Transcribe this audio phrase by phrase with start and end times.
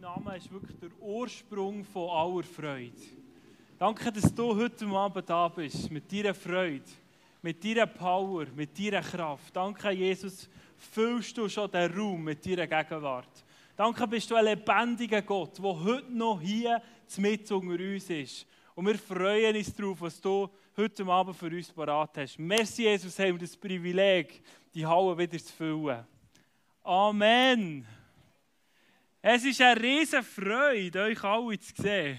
[0.00, 2.92] Name ist wirklich der Ursprung von aller Freude.
[3.78, 6.84] Danke, dass du heute Abend da bist, mit deiner Freude,
[7.42, 9.54] mit deiner Power, mit deiner Kraft.
[9.54, 13.44] Danke, Jesus, füllst du schon den Raum mit deiner Gegenwart.
[13.76, 16.80] Danke, bist du ein lebendiger Gott, der heute noch hier
[17.18, 18.46] mit unter uns ist.
[18.74, 20.48] Und wir freuen uns darauf, was du
[20.78, 22.38] heute Abend für uns parat hast.
[22.38, 26.06] Merci, Jesus, haben wir das Privileg, die Halle wieder zu füllen.
[26.84, 27.99] Amen.
[29.22, 32.18] Es ist eine riesige Freude, euch alle zu sehen.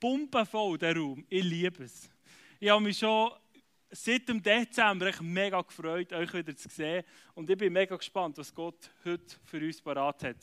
[0.00, 1.22] Pumpenvoll, der Raum.
[1.28, 2.08] Ich liebe es.
[2.58, 3.30] Ich habe mich schon
[3.90, 7.04] seit dem Dezember echt mega gefreut, euch wieder zu sehen.
[7.34, 10.36] Und ich bin mega gespannt, was Gott heute für uns parat hat.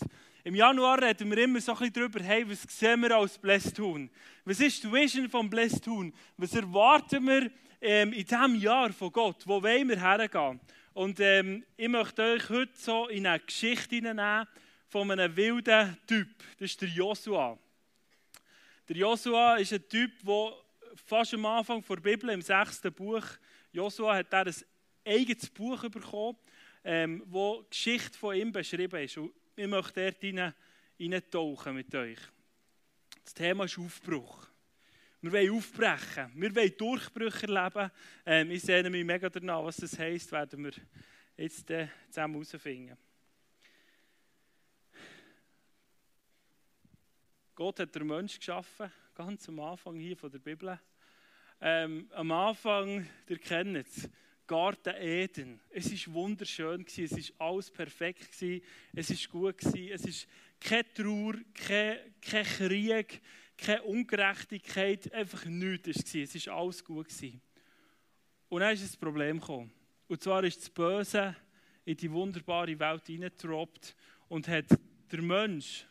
[0.43, 4.11] Im Januar reden wir immer so ein bisschen darüber, hey, was sehen wir als Blästun?
[4.45, 6.13] Was ist die Vision von Blästun?
[6.37, 7.49] Was erwarten wir
[7.81, 9.47] ähm, in diesem Jahr von Gott?
[9.47, 10.59] Wo wollen wir hergehen?
[10.93, 14.47] Und ähm, ich möchte euch heute so in eine Geschichte hineinnehmen
[14.91, 16.27] von einem wilden Typ.
[16.59, 17.57] Das ist der Joshua.
[18.89, 20.53] Der Joshua ist ein Typ, der
[21.05, 23.23] fast am Anfang der Bibel, im sechsten Buch,
[23.71, 24.55] Joshua hat er ein
[25.05, 26.37] eigenes Buch bekommen,
[26.83, 29.17] ähm, wo die Geschichte von ihm beschrieben ist.
[29.17, 30.53] Und ich möchte dort rein,
[30.99, 32.19] reintauchen mit euch.
[33.23, 34.45] Das Thema ist Aufbruch.
[35.21, 36.31] Wir wollen aufbrechen.
[36.35, 37.91] Wir wollen Durchbrüche erleben.
[38.25, 40.73] Ähm, ich sehne mich mega danach, was das heisst, werden wir
[41.37, 42.97] jetzt äh, zusammen herausfinden.
[47.61, 50.79] Gott hat den Mensch geschaffen, ganz am Anfang hier von der Bibel.
[51.61, 54.09] Ähm, am Anfang, ihr kennt es,
[54.47, 55.61] Garten Eden.
[55.69, 58.41] Es war wunderschön, es war alles perfekt, es
[59.31, 63.21] war gut, es war keine Trauer, kein, kein Krieg,
[63.55, 66.15] keine Ungerechtigkeit, einfach nichts.
[66.15, 67.09] Es war alles gut.
[68.49, 69.71] Und dann ist ein Problem gekommen.
[70.07, 71.35] Und zwar ist das Böse
[71.85, 73.95] in die wunderbare Welt hineingetroppt
[74.29, 74.65] und hat
[75.11, 75.85] der Mensch,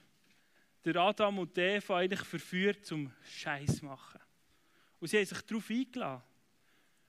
[0.85, 4.21] der Adam und Eva eigentlich verführt zum Scheiß machen.
[4.99, 6.23] Und sie haben sich darauf eingeladen.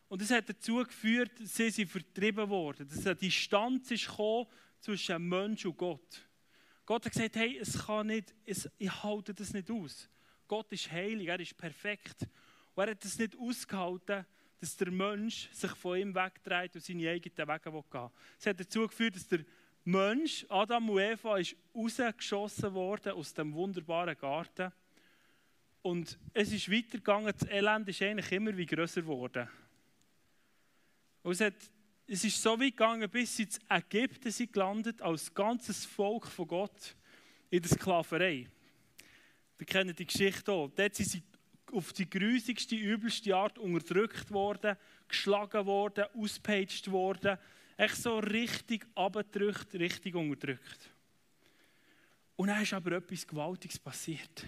[0.07, 2.87] Und das hat dazu geführt, dass sie sind vertrieben worden.
[2.87, 4.09] Dass eine Distanz ist
[4.81, 6.27] zwischen Mensch und Gott.
[6.85, 10.09] Gott hat gesagt, hey, es kann nicht, es, ich halte das nicht aus.
[10.47, 12.27] Gott ist heilig, er ist perfekt.
[12.75, 14.25] Und er hat es nicht ausgehalten,
[14.59, 18.87] dass der Mensch sich von ihm wegdreht und seine eigenen Wege gehen Es hat dazu
[18.87, 19.45] geführt, dass der
[19.83, 24.71] Mensch, Adam und Eva, ist rausgeschossen worden aus dem wunderbaren Garten.
[25.81, 29.49] Und es ist weitergegangen, das Elend ist eigentlich immer wie größer geworden.
[31.23, 31.55] Es, hat,
[32.05, 36.47] es ist so weit gegangen, bis sie in Ägypten sind gelandet, als ganzes Volk von
[36.47, 36.95] Gott
[37.49, 38.47] in der Sklaverei.
[39.57, 40.69] Wir kennen die Geschichte auch.
[40.69, 41.23] Dort sind sie
[41.71, 44.75] auf die grusigste, übelste Art unterdrückt worden,
[45.07, 47.37] geschlagen worden, ausgepeitscht worden.
[47.81, 50.91] Echt so richtig abgedrückt, richtig unterdrückt.
[52.35, 54.45] Und dann ist aber etwas Gewaltiges passiert.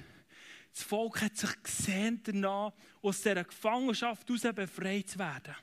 [0.71, 5.55] Das Volk hat sich gesehen danach, aus dieser Gefangenschaft heraus befreit zu werden.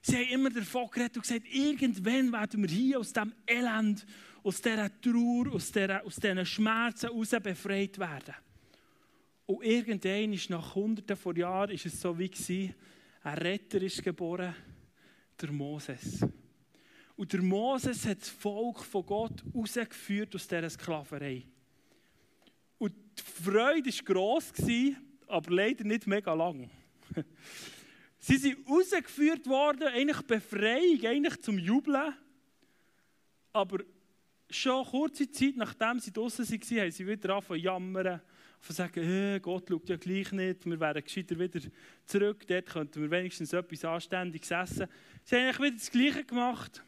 [0.00, 4.06] Sie haben immer davon geredet und gesagt, irgendwann werden wir hier aus diesem Elend,
[4.44, 8.36] aus dieser Trauer, aus, dieser, aus diesen Schmerzen heraus befreit werden.
[9.46, 12.72] Und irgendwann ist nach hunderten von Jahren ist es so wie gewesen,
[13.24, 14.54] ein Retter ist geboren,
[15.40, 16.20] der Moses.
[17.20, 21.42] Und der Moses hat das Volk von Gott rausgeführt aus dieser Sklaverei.
[22.78, 24.50] Und die Freude war gross,
[25.26, 26.70] aber leider nicht mega lang.
[28.18, 32.14] Sie sind rausgeführt worden, eigentlich Befreiung, eigentlich zum Jubeln.
[33.52, 33.80] Aber
[34.48, 38.20] schon kurze Zeit, nachdem sie draußen waren, haben sie wieder angefangen zu jammern
[38.60, 41.60] von sagen, hey, Gott schaut ja gleich nicht, wir wären gescheiter wieder
[42.06, 44.86] zurück, dort könnten wir wenigstens etwas Anständiges essen.
[45.22, 46.82] Sie haben eigentlich wieder das Gleiche gemacht,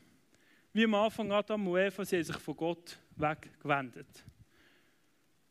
[0.73, 4.25] wie am Anfang Adam und Eva, sie haben sich von Gott weggewendet.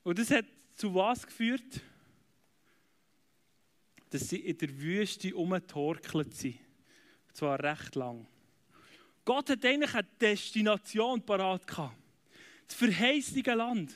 [0.04, 0.46] Und das hat
[0.76, 1.82] zu was geführt?
[4.10, 6.60] Dass sie in der Wüste umgetorkelt sind.
[7.28, 8.28] Und zwar recht lang.
[9.24, 11.96] Gott hat eigentlich eine Destination parat gehabt.
[12.68, 13.96] Das verheißene Land.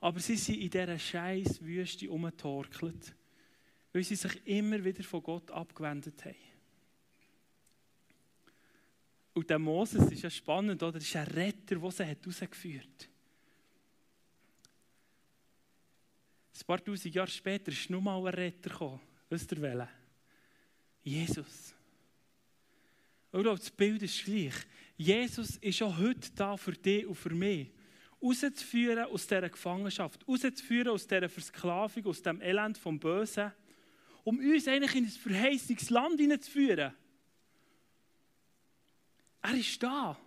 [0.00, 3.14] Aber sie sind in dieser scheiß Wüste umgetorkelt,
[3.92, 6.45] weil sie sich immer wieder von Gott abgewendet haben.
[9.36, 10.92] Und der Moses ist ja spannend, oder?
[10.92, 13.08] Das ist ein Retter, der sie herausgeführt hat.
[16.58, 18.98] Ein paar tausend Jahre später ist noch mal ein Retter gekommen.
[19.28, 19.88] Wisst ihr welchen?
[21.02, 21.74] Jesus.
[23.30, 24.54] Und das Bild ist gleich.
[24.96, 27.70] Jesus ist auch heute da für dich und für mich
[28.22, 33.52] rauszuführen aus dieser Gefangenschaft, rauszuführen aus dieser Versklavung, aus dem Elend vom Bösen,
[34.24, 36.94] um uns eigentlich in ein verheißungstes Land hineinzuführen.
[39.46, 40.18] Er ist da.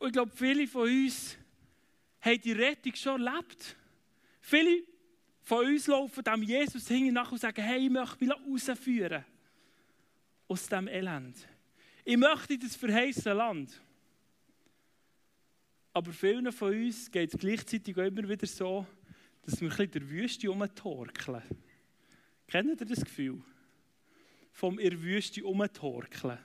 [0.00, 1.36] Und ich glaube, viele von uns
[2.20, 3.76] haben die Rettung schon erlebt.
[4.40, 4.82] Viele
[5.42, 9.24] von uns laufen dem Jesus hinten und sagen, hey, ich möchte mich rausführen
[10.48, 11.46] aus diesem Elend.
[12.04, 13.80] Ich möchte in das verheißene Land.
[15.92, 18.84] Aber vielen von uns geht es gleichzeitig auch immer wieder so,
[19.42, 21.42] dass wir ein bisschen der Wüste umtorkeln.
[22.48, 23.40] Kennt ihr das Gefühl?
[24.50, 26.38] Vom in der Wüste umtorkeln.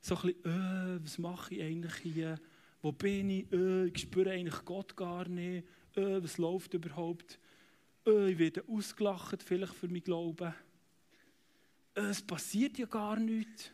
[0.00, 2.40] So ein bisschen, äh, was mache ich eigentlich hier?
[2.82, 3.52] Wo bin ich?
[3.52, 5.66] Äh, ich spüre eigentlich Gott gar nicht.
[5.94, 7.38] Äh, was läuft überhaupt?
[8.06, 10.54] Äh, ich werde ausgelacht, vielleicht für mein Glauben.
[11.94, 13.70] Äh, es passiert ja gar nichts.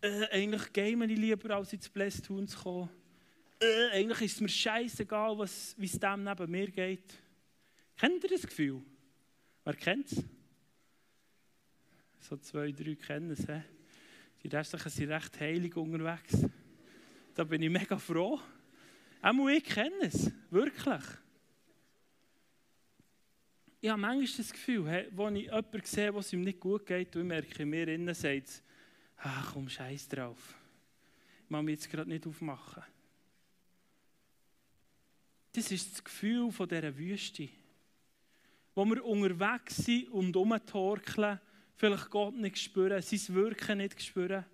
[0.00, 2.90] Äh, eigentlich game ich lieber, als ins Blästun zu kommen.
[3.60, 7.14] Äh, eigentlich ist es mir scheißegal, wie es dem neben mir geht.
[7.96, 8.80] Kennt ihr das Gefühl?
[9.64, 10.24] Wer kennt es?
[12.20, 13.40] So zwei, drei kennen es.
[13.40, 13.60] He?
[14.42, 16.46] Die restlichen sind recht heilig unterwegs.
[17.34, 18.40] Da bin ich mega froh.
[19.20, 21.02] Auch ich kenne es, wirklich.
[23.80, 27.22] Ich habe manchmal das Gefühl, wenn ich jemanden sehe, was ihm nicht gut geht, und
[27.22, 28.62] ich merke, mir innen sagt
[29.18, 30.54] ach komm, scheiß drauf.
[31.44, 32.82] Ich muss mich jetzt gerade nicht aufmachen.
[35.52, 37.48] Das ist das Gefühl von dieser Wüste,
[38.74, 41.40] wo wir unterwegs sind und umtorkeln,
[41.78, 44.44] vielleicht Gott nicht spüren, sein Wirken nicht spüren.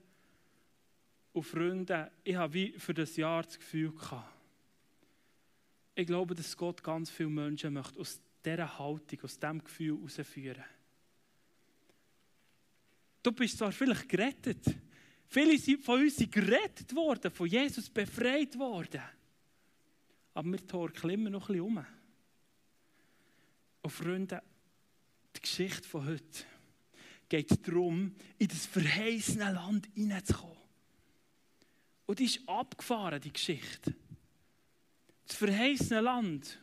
[1.33, 4.31] Und Freunde, ich habe wie für das Jahr das Gefühl gehabt,
[5.97, 10.65] ich glaube, dass Gott ganz viele Menschen möchte aus dieser Haltung, aus diesem Gefühl herausführen.
[13.23, 14.63] Du bist zwar vielleicht gerettet,
[15.27, 19.03] viele von uns sind gerettet worden, von Jesus befreit worden,
[20.35, 21.87] aber wir torkeln immer noch ein bisschen um.
[23.83, 24.43] Und Freunde,
[25.37, 26.45] die Geschichte von heute
[27.43, 30.57] geht darum, in das verheißene Land hineinzukommen.
[32.07, 33.95] Und die ist abgefahren, die Geschichte.
[35.27, 36.61] Das verheißene Land,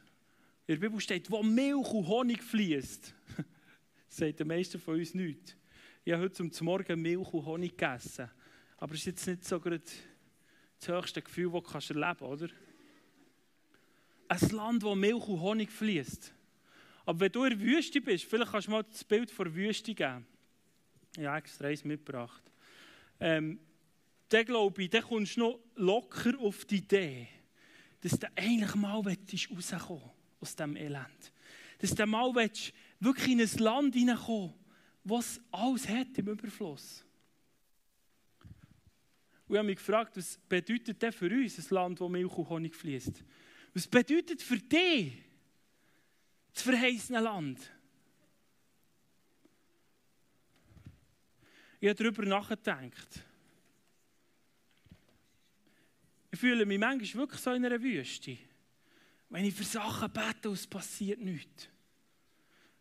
[0.68, 3.14] in der Bibel steht, wo Milch und Honig fließt.
[4.08, 5.58] Sagt der meisten von uns nicht.
[6.06, 8.30] Ich habe heute zum Morgen Milch und Honig gegessen.
[8.78, 12.50] Aber es ist jetzt nicht so das höchste Gefühl, das du erleben kannst, oder?
[14.30, 16.34] Ein Land, wo Milch und Honig fließt.
[17.06, 19.56] Aber wenn du in der Wüste bist, vielleicht kannst du mal das Bild von der
[19.56, 20.26] Wüste geben.
[21.18, 22.44] Habe extra eins mitgebracht.
[23.20, 23.60] Ähm,
[24.30, 27.28] dann glaube ich, dann kommst du noch locker auf die Idee,
[28.02, 31.34] dass du eigentlich mal rauskommen aus diesem Elend.
[31.80, 34.54] Dass du mal wirklich in ein Land hineinkommen
[35.04, 37.04] was alles hat im Überfluss.
[39.48, 42.50] Und ich habe mich gefragt, was bedeutet das für uns, ein Land, wo Milch und
[42.50, 43.24] Honig fließt?
[43.74, 45.14] Was bedeutet für dich
[46.54, 47.60] das verheißene Land?
[51.82, 53.26] Ich habe darüber nachgedacht.
[56.30, 58.38] Ich fühle mich manchmal wirklich so in einer Wüste.
[59.30, 61.70] Wenn ich für Sachen bete und es passiert nichts.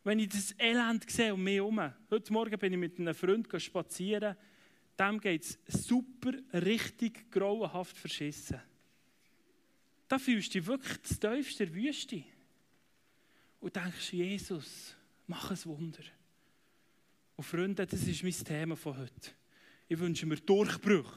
[0.05, 1.81] Wenn ich das Elend sehe um mich herum.
[2.11, 4.37] Heute Morgen bin ich mit einem Freund spazieren.
[4.99, 5.59] Dem geht es
[5.89, 8.61] super, richtig grauenhaft verschissen.
[10.09, 12.23] Da fühlst du dich wirklich das tiefste der Wüste.
[13.61, 14.95] Und denkst, Jesus,
[15.27, 16.03] mach ein Wunder.
[17.41, 19.31] Und Freunde, das ist mein Thema von heute.
[19.89, 21.11] Ich wünsche mir Durchbruch.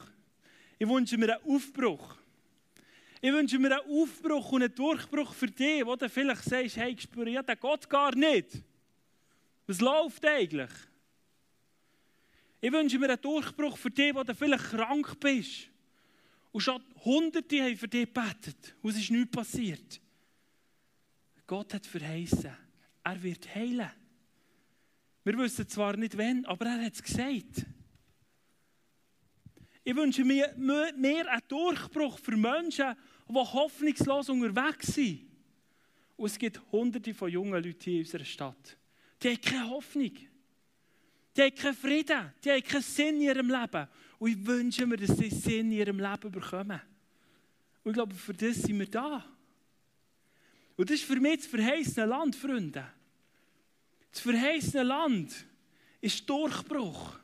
[0.78, 2.16] Ich wünsche mir einen Aufbruch.
[3.20, 6.94] Ich wünsche mir einen Aufbruch und einen Durchbruch für dich, wo du vielleicht sagst, hey,
[6.94, 8.52] ich spüre ja den Gott gar nicht.
[9.66, 10.70] Was läuft eigentlich?
[12.62, 15.68] Ich wünsche mir einen Durchbruch für dich, wo du vielleicht krank bist.
[16.52, 18.74] Und schon Hunderte haben für dich gebetet.
[18.80, 20.00] Und es ist nichts passiert.
[21.46, 22.56] Gott hat verheißen,
[23.04, 23.90] er wird heilen.
[25.24, 27.66] Wir wissen zwar nicht wann, aber er hat es gesagt.
[29.82, 32.94] Ich wünsche mir mehr einen Durchbruch für Menschen,
[33.28, 35.26] die hoffnungslos unterwegs sind.
[36.16, 38.76] Und es gibt hunderte von jungen Leuten hier in unserer Stadt.
[39.22, 40.12] Die haben keine Hoffnung.
[41.36, 42.32] Die haben keinen Frieden.
[42.42, 43.88] Die haben keinen Sinn in ihrem Leben.
[44.18, 46.80] Und ich wünsche mir, dass sie Sinn in ihrem Leben bekommen.
[47.82, 49.24] Und ich glaube, für das sind wir da.
[50.76, 52.86] Und das ist für mich das verheißene Land, Freunde.
[54.14, 55.44] Das verheißene Land
[56.00, 57.18] ist Durchbruch.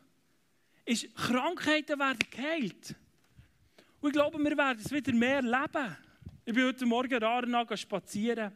[0.85, 2.97] Ist Krankheiten werden geheilt.
[4.00, 5.97] Und ich glaube, wir werden es wieder mehr leben.
[6.44, 8.52] Ich bin heute Morgen Rarna spazieren.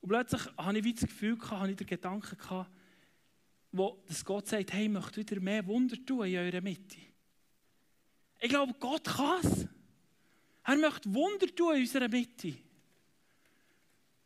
[0.00, 2.66] Und plötzlich hatte ich das Gefühl, hatte ich den Gedanken,
[3.72, 6.98] wo dass Gott sagt, hey, ich möchte wieder mehr Wunder tun in eurer Mitte.
[8.38, 9.66] Ich glaube, Gott kann es.
[10.66, 12.54] Er möchte Wunder tun in unserer Mitte.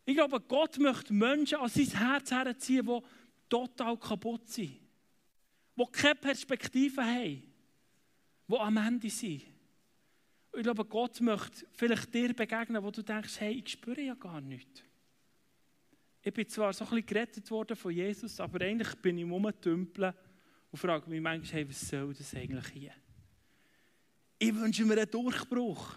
[0.04, 3.00] Ich glaube, Gott möchte Menschen an sein Herz herziehen, die
[3.48, 4.78] total kaputt sind.
[5.76, 7.42] Die keine Perspektive haben.
[8.48, 9.44] Die am Ende sind.
[10.56, 14.40] Ich glaube, Gott möchte vielleicht dir begegnen, wo du denkst, hey, ich spüre ja gar
[14.40, 14.82] nichts.
[16.22, 20.14] Ich bin zwar so ein bisschen gerettet worden von Jesus, aber eigentlich bin ich rumgetümpelt
[20.70, 22.92] und frage mich manchmal, hey, was soll das eigentlich hier?
[24.38, 25.96] Ich wünsche mir einen Durchbruch.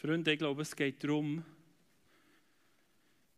[0.00, 1.44] Freunde, ich glaube, es geht darum,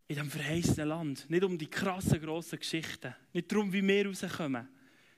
[0.06, 4.68] in diesem verheißenen Land, nicht um die krassen, grossen Geschichten, nicht darum, wie wir rauskommen,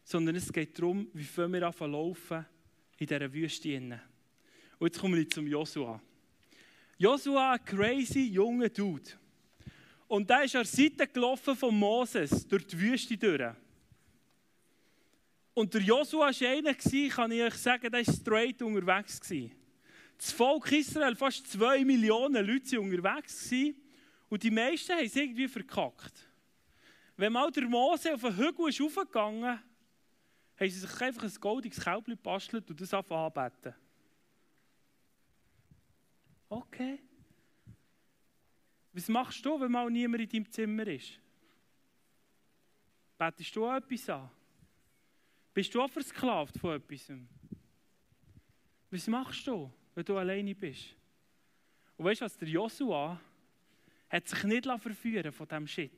[0.04, 2.46] sondern es geht darum, wie wir anfangen laufen
[2.96, 3.76] in dieser Wüste.
[3.76, 6.00] Und jetzt kommen wir zum Joshua.
[6.96, 9.10] Joshua, ein crazy junger Dude.
[10.08, 13.54] Und der ist an der Seite gelaufen von Moses durch die Wüste durch.
[15.52, 16.74] Und der Joshua war einer,
[17.10, 19.20] kann ich euch sagen, der war straight unterwegs.
[20.16, 23.52] Das Volk Israel, fast zwei Millionen Leute waren unterwegs.
[24.28, 26.28] Und die meisten haben es irgendwie verkackt.
[27.16, 29.60] Wenn mal der Mose auf den Hügel ist raufgegangen,
[30.56, 33.74] haben sie sich einfach ein goldiges Kälbchen gebastelt und das anbeten.
[36.48, 37.00] Okay.
[38.92, 41.18] Was machst du, wenn mal niemand in deinem Zimmer ist?
[43.18, 44.30] Betest du auch etwas an?
[45.52, 47.12] Bist du auch versklavt von etwas?
[48.90, 49.72] Was machst du?
[49.94, 50.94] Wenn du alleine bist.
[51.96, 53.20] Und weißt du was, der Joshua
[54.08, 55.92] hat sich nicht verführen von diesem Shit.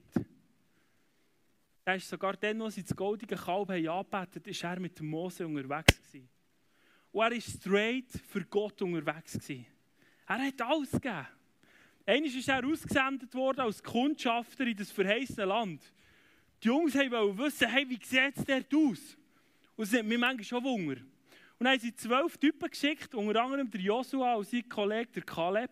[1.85, 5.97] Er ist sogar dann, als sie das goldige Kalb angebetet ist er mit Mose unterwegs
[5.97, 6.29] gewesen.
[7.12, 9.67] Und er war straight für Gott unterwegs gewesen.
[10.26, 11.26] Er hat alles gegeben.
[12.05, 15.83] Einmal ist er ausgesendet worden als Kundschafter in das verheißene Land.
[16.62, 19.17] Die Jungs wollten wissen, hey, wie sieht es dort aus?
[19.76, 20.97] Und es hat mich manchmal schon Wunder.
[21.59, 25.23] Und dann haben sie zwölf Typen geschickt, unter anderem der Joshua und sein Kollege, der
[25.23, 25.71] Kaleb.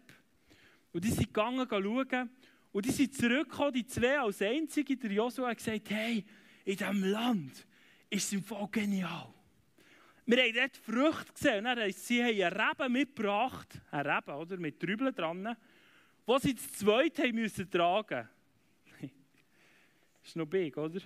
[0.93, 2.31] Und die sind gegangen, schauen.
[2.73, 4.97] Und die sind zurückgekommen, die zwei als Einzige.
[4.97, 6.25] Der Joshua hat gesagt, hey,
[6.65, 7.67] in diesem Land
[8.09, 9.29] ist es im Fall genial.
[10.27, 11.59] Wir haben dort Früchte gesehen.
[11.59, 15.57] Und dann, sie haben einen Reben mitgebracht, einen Reben, oder, mit Trübeln dran,
[16.27, 18.27] die sie zu zweit haben müssen tragen
[18.89, 19.11] mussten.
[20.25, 21.01] ist noch big, oder?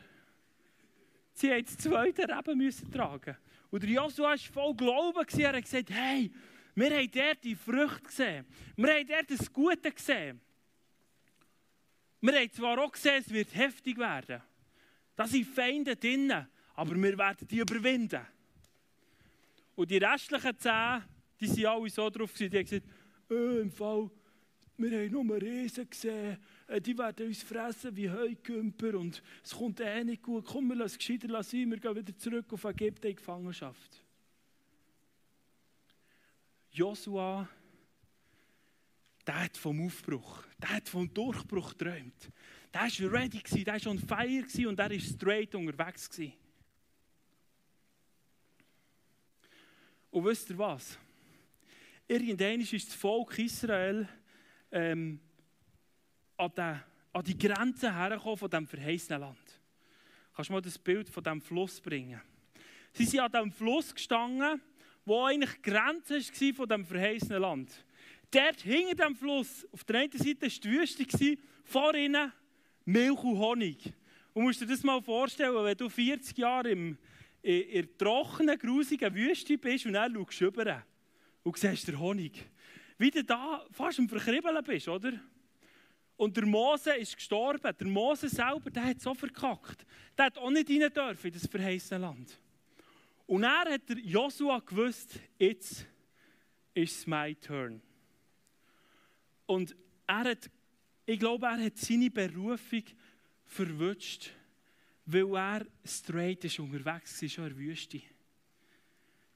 [1.32, 3.36] Sie haben das zweite Reben müssen tragen.
[3.70, 5.26] Und der Joshua war voll Glauben.
[5.38, 6.30] Er hat gesagt, hey,
[6.74, 8.46] wir haben dort die Früchte gesehen.
[8.76, 10.40] Wir haben dort das Gute gesehen.
[12.20, 14.42] Wir haben zwar auch gesehen, es wird heftig werden.
[15.14, 18.24] Da sind Feinde drinnen, aber wir werden die überwinden.
[19.74, 21.02] Und die restlichen zehn,
[21.40, 22.86] die waren alle so drauf, die haben gesagt,
[23.30, 24.10] äh, im Fall,
[24.78, 29.80] wir haben nur Riesen gesehen, äh, die werden uns fressen wie Heukümper und es kommt
[29.80, 30.44] eh nicht gut.
[30.46, 34.02] Komm, wir lassen es gescheiter sein, wir gehen wieder zurück auf Ägypten in Gefangenschaft.
[36.70, 37.48] Joshua,
[39.26, 42.30] der hat vom Aufbruch, der hat vom Durchbruch geträumt.
[42.72, 46.08] Der war ready, der war on fire und er war straight unterwegs.
[50.10, 50.98] Und wisst ihr was?
[52.06, 54.08] Irgendwann ist das Volk Israel
[54.70, 55.20] ähm,
[56.36, 56.80] an, den,
[57.12, 59.60] an die Grenze hergekommen von diesem verheißenen Land.
[60.34, 62.20] Kannst du mal das Bild von diesem Fluss bringen?
[62.92, 64.60] Sie sind an diesem Fluss gestanden,
[65.04, 67.84] wo eigentlich die Grenze war von diesem verheißenen Land.
[68.30, 72.32] Dort hinter dem Fluss, auf der einen Seite war die Wüste, vor ihnen
[72.84, 73.92] Milch und Honig.
[74.34, 76.98] Und musst dir das mal vorstellen, wenn du 40 Jahre im,
[77.42, 80.82] in, in der trockenen, grusigen Wüste bist und dann schaust du rüber
[81.42, 82.48] und siehst den Honig.
[82.98, 85.12] Wie du da fast am Verkribbeln bist, oder?
[86.16, 87.72] Und der Mose ist gestorben.
[87.78, 89.86] Der Mose selber, der hat so verkackt.
[90.16, 92.40] Der hat auch nicht rein dürfen in das verheißene Land.
[93.26, 95.86] Und er hat der Joshua gewusst, jetzt
[96.74, 97.80] ist my turn.
[99.46, 99.76] Und
[100.06, 100.50] er hat,
[101.06, 102.82] ich glaube, er hat seine Berufung
[103.44, 104.30] verwünscht,
[105.06, 108.00] weil er straight ist unterwegs war, schon in der Wüste.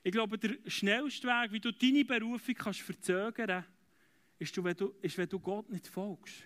[0.03, 3.65] Ich glaube, der schnellste Weg, wie du deine Berufung kannst verzögern
[4.39, 4.59] kannst, ist,
[5.03, 6.45] ist, wenn du Gott nicht folgst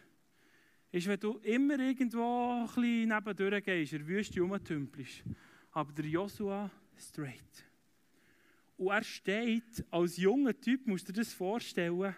[0.97, 5.23] ist, wenn du immer irgendwo ein bisschen nebendurch gehst, in der Wüste rumtümpelst.
[5.73, 7.65] Aber der Joshua straight.
[8.79, 12.15] Und er steht als junger Typ, musst du dir das vorstellen,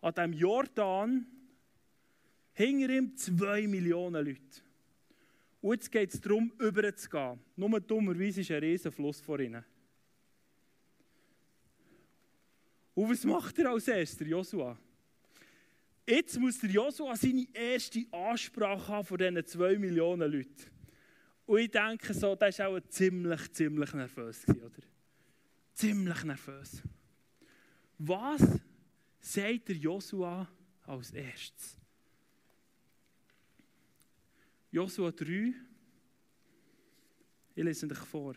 [0.00, 1.26] an diesem Jordan,
[2.52, 4.62] hinter ihm zwei Millionen Leute.
[5.60, 7.38] Und jetzt geht es darum, überzugehen.
[7.56, 9.64] Nur dummerweise ist ein riesen Fluss vor ihnen.
[12.94, 14.78] Und was macht er als erster, Joshua?
[16.06, 20.70] Jetzt muss der Joshua seine erste Ansprache haben von diesen zwei Millionen Leuten.
[21.46, 24.82] Und ich denke so, der war auch ziemlich, ziemlich nervös, oder?
[25.74, 26.82] Ziemlich nervös.
[27.98, 28.42] Was
[29.20, 30.48] sagt der Joshua
[30.82, 31.76] als erstes?
[34.70, 35.54] Josua 3.
[37.54, 38.34] Ich lese euch vor.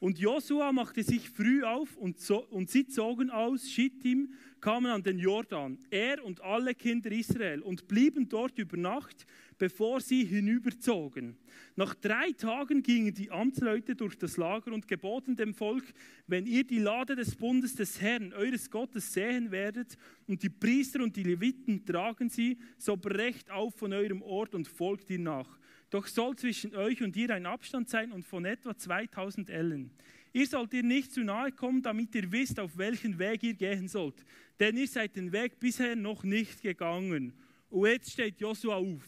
[0.00, 5.02] Und Josua machte sich früh auf und, so, und sie zogen aus Schittim, kamen an
[5.02, 9.26] den Jordan, er und alle Kinder Israel, und blieben dort über Nacht,
[9.58, 11.36] bevor sie hinüberzogen.
[11.74, 15.84] Nach drei Tagen gingen die Amtsleute durch das Lager und geboten dem Volk,
[16.28, 19.96] wenn ihr die Lade des Bundes des Herrn, eures Gottes, sehen werdet,
[20.28, 24.68] und die Priester und die Leviten tragen sie, so brecht auf von eurem Ort und
[24.68, 25.57] folgt ihr nach.
[25.90, 29.90] Doch soll zwischen euch und ihr ein Abstand sein und von etwa 2000 Ellen.
[30.32, 33.88] Ihr sollt ihr nicht zu nahe kommen, damit ihr wisst, auf welchen Weg ihr gehen
[33.88, 34.24] sollt.
[34.60, 37.32] Denn ihr seid den Weg bisher noch nicht gegangen.
[37.70, 39.02] Und jetzt steht Josua auf.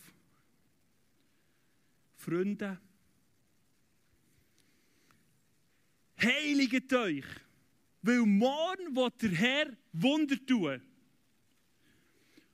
[2.17, 2.79] Freunde,
[6.21, 7.25] heiliget euch,
[8.03, 10.83] weil morgen wird der Herr Wunder tun.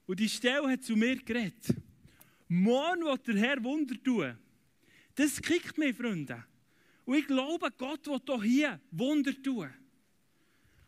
[0.07, 1.75] Und die Stelle hat zu mir geredet.
[2.49, 4.37] Morgen wird der Herr Wunder tun.
[5.15, 6.45] Das kickt mich, Freunde.
[7.05, 9.73] Und ich glaube, Gott wird auch hier Wunder tun.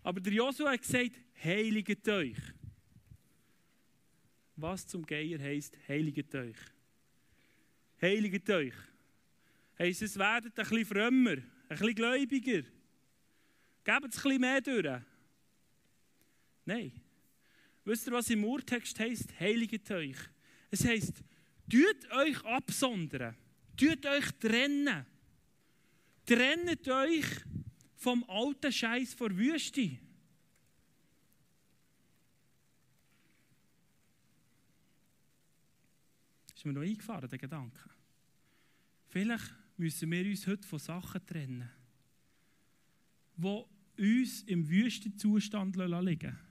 [0.03, 1.13] Aber der Josua hat gesagt,
[1.43, 2.39] heiliget euch.
[4.57, 6.57] Was zum Geier heisst, heiliget euch.
[8.01, 8.75] Heiliget euch.
[9.79, 12.63] Heisst, es werdet ein bisschen frömmer, ein bisschen gläubiger.
[13.85, 15.03] Gebt es ein bisschen mehr durch.
[16.65, 16.93] Nein.
[17.85, 19.39] Wisst ihr, was im Urtext heisst?
[19.41, 20.17] Heiliget euch.
[20.71, 21.23] Es heisst,
[21.69, 23.37] tut euch absondern.
[23.77, 25.07] Tut euch trennen.
[26.27, 27.27] Trennt euch
[27.97, 29.99] vom alten Scheiß vor Wüste.
[36.55, 37.89] Ist mir noch eingefahren, der Gedanke.
[39.07, 41.71] Vielleicht müssen wir uns heute von Sachen trennen,
[43.37, 43.65] die
[43.97, 46.48] uns im Wüstenzustand liegen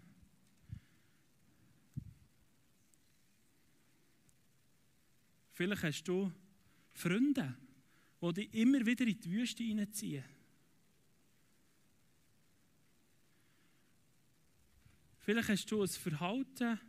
[5.58, 6.32] Vielleicht hast du
[6.94, 7.58] Freunde,
[8.22, 10.24] die dich immer wieder in die Wüste hineinziehen.
[15.18, 16.80] Vielleicht hast du ein Verhalten,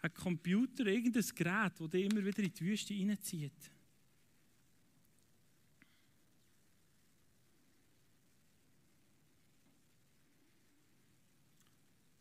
[0.00, 3.70] ein Computer, irgendein Gerät, das dich immer wieder in die Wüste hineinzieht.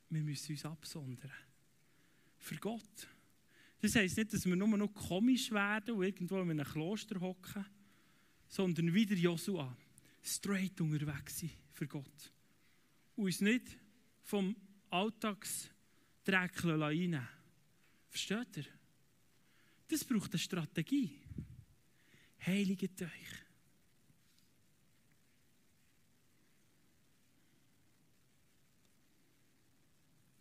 [0.10, 1.32] Wir müssen uns absondern.
[2.38, 3.15] Für Gott.
[3.82, 7.66] Das heisst nicht, dass wir nur noch komisch werden und irgendwo in einem Kloster hocken,
[8.48, 9.76] sondern wieder Josua,
[10.24, 12.32] straight unterwegs sein für Gott.
[13.16, 13.78] Und uns nicht
[14.24, 14.56] vom
[14.90, 17.28] Alltagsdreck reinnehmen.
[18.10, 18.66] Versteht ihr?
[19.88, 21.20] Das braucht eine Strategie.
[22.46, 23.46] Heiliget euch.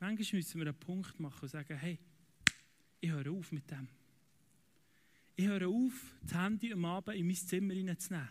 [0.01, 1.99] Manchmal müssen wir einen Punkt machen und sagen, hey,
[3.05, 3.87] ich höre auf mit dem.
[5.37, 8.29] Ich höre auf, das Handy am Abend in mein Zimmer hineinzunehmen.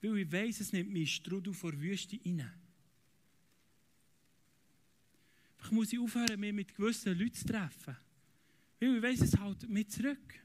[0.00, 2.52] Weil ich weiss, es nimmt mich Strudel vor Wüste rein.
[5.62, 7.96] Ich muss aufhören, mich mit gewissen Leuten zu treffen.
[8.78, 10.40] Weil ich weiss, es hält mich zurück.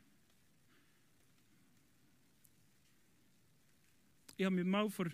[4.37, 5.07] Ich habe mir mal vor,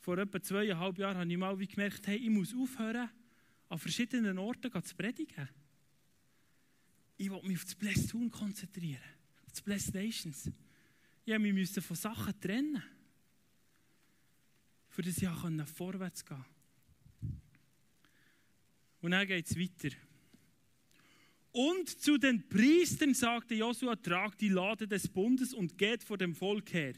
[0.00, 3.10] vor etwa zweieinhalb Jahren habe ich mal wie gemerkt, hey, ich muss aufhören,
[3.68, 5.48] an verschiedenen Orten zu predigen.
[7.24, 9.00] Ich wollte mich auf das Tun konzentrieren,
[9.46, 10.50] auf das Nations.
[11.24, 12.82] Ja, wir müssen von Sachen trennen,
[14.90, 15.34] für das Jahr
[15.66, 16.44] vorwärts gehen
[19.00, 19.96] Und dann geht es weiter.
[21.52, 26.34] Und zu den Priestern sagte Josua, tragt die Lade des Bundes und geht vor dem
[26.34, 26.92] Volk her.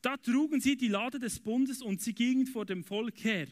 [0.00, 3.48] Da trugen sie die Lade des Bundes und sie gingen vor dem Volk her.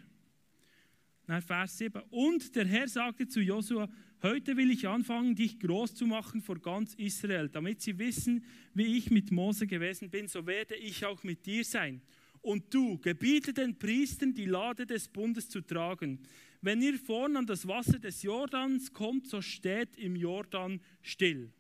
[1.27, 2.03] Nach Vers 7.
[2.11, 3.89] Und der Herr sagte zu Josua,
[4.23, 8.97] heute will ich anfangen, dich groß zu machen vor ganz Israel, damit sie wissen, wie
[8.97, 12.01] ich mit Mose gewesen bin, so werde ich auch mit dir sein.
[12.43, 16.21] Und du, gebiete den Priestern, die Lade des Bundes zu tragen.
[16.63, 21.51] Wenn ihr vorn an das Wasser des Jordans kommt, so steht im Jordan still.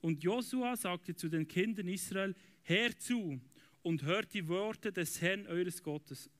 [0.00, 3.38] Und Josua sagte zu den Kindern Israel, Hör zu
[3.82, 6.30] und hört die Worte des Herrn eures Gottes.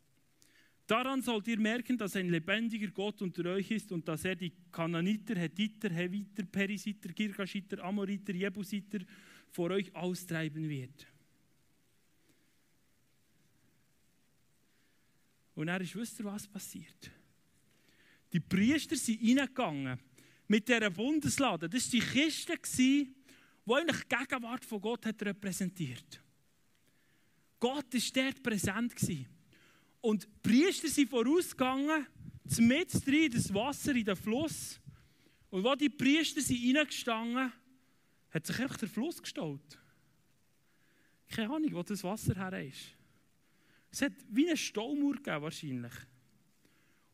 [0.89, 4.55] Daran sollt ihr merken, dass ein lebendiger Gott unter euch ist und dass er die
[4.73, 9.01] Kananiter, Hethiter, Heviter, Perisiter, Girgashiter, Amoriter, Jebusiter
[9.51, 11.07] vor euch austreiben wird.
[15.55, 17.11] Und er ist, wisst ihr, was passiert?
[18.33, 19.99] Die Priester sind reingegangen
[20.47, 21.69] mit dieser Bundeslade.
[21.69, 23.15] Das war die Kiste, die
[23.71, 26.23] eigentlich die Gegenwart von Gott hat repräsentiert.
[27.61, 28.97] Gott war dort präsent.
[28.97, 29.38] Gewesen.
[30.01, 32.07] Und die Priester sind vorausgegangen,
[32.59, 34.81] mit rein das Wasser in den Fluss.
[35.51, 37.53] Und wo die Priester sind reingestanden,
[38.31, 39.79] hat sich einfach der Fluss gestaut.
[41.29, 42.95] Keine Ahnung, wo das Wasser her ist.
[43.91, 45.93] Es hat wie eine Staumauer gegeben, wahrscheinlich.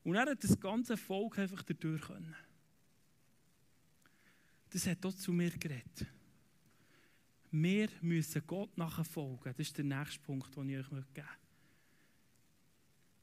[0.02, 2.34] Und er hat das ganze Volk einfach dadurch können.
[4.70, 6.06] Das hat auch zu mir geredet.
[7.50, 9.54] Wir müssen Gott nachfolgen.
[9.56, 11.43] Das ist der nächste Punkt, den ich euch geben möchte.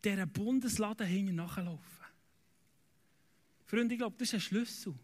[0.03, 2.05] Dieser Bundesladen hinten nachlaufen.
[3.65, 4.95] Freunde, ich glaube, das ist ein Schlüssel.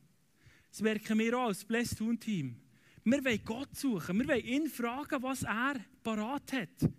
[0.69, 2.57] Das merken wir auch als Blessed Team.
[3.03, 4.19] Wir wollen Gott suchen.
[4.19, 6.91] Wir wollen ihn fragen, was er parat hat.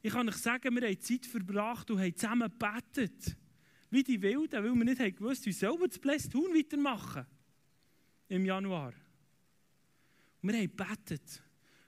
[0.00, 3.36] Ich kann euch sagen, wir haben Zeit verbracht und haben zusammen gebetet.
[3.90, 7.26] Wie die Wilden, weil wir nicht haben gewusst, wie wir das Blessed weitermachen.
[8.28, 8.94] Im Januar.
[10.40, 11.42] Wir haben gebetet.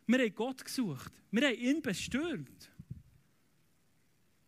[0.07, 1.13] Wir haben Gott gesucht.
[1.31, 2.71] Wir haben ihn bestürmt.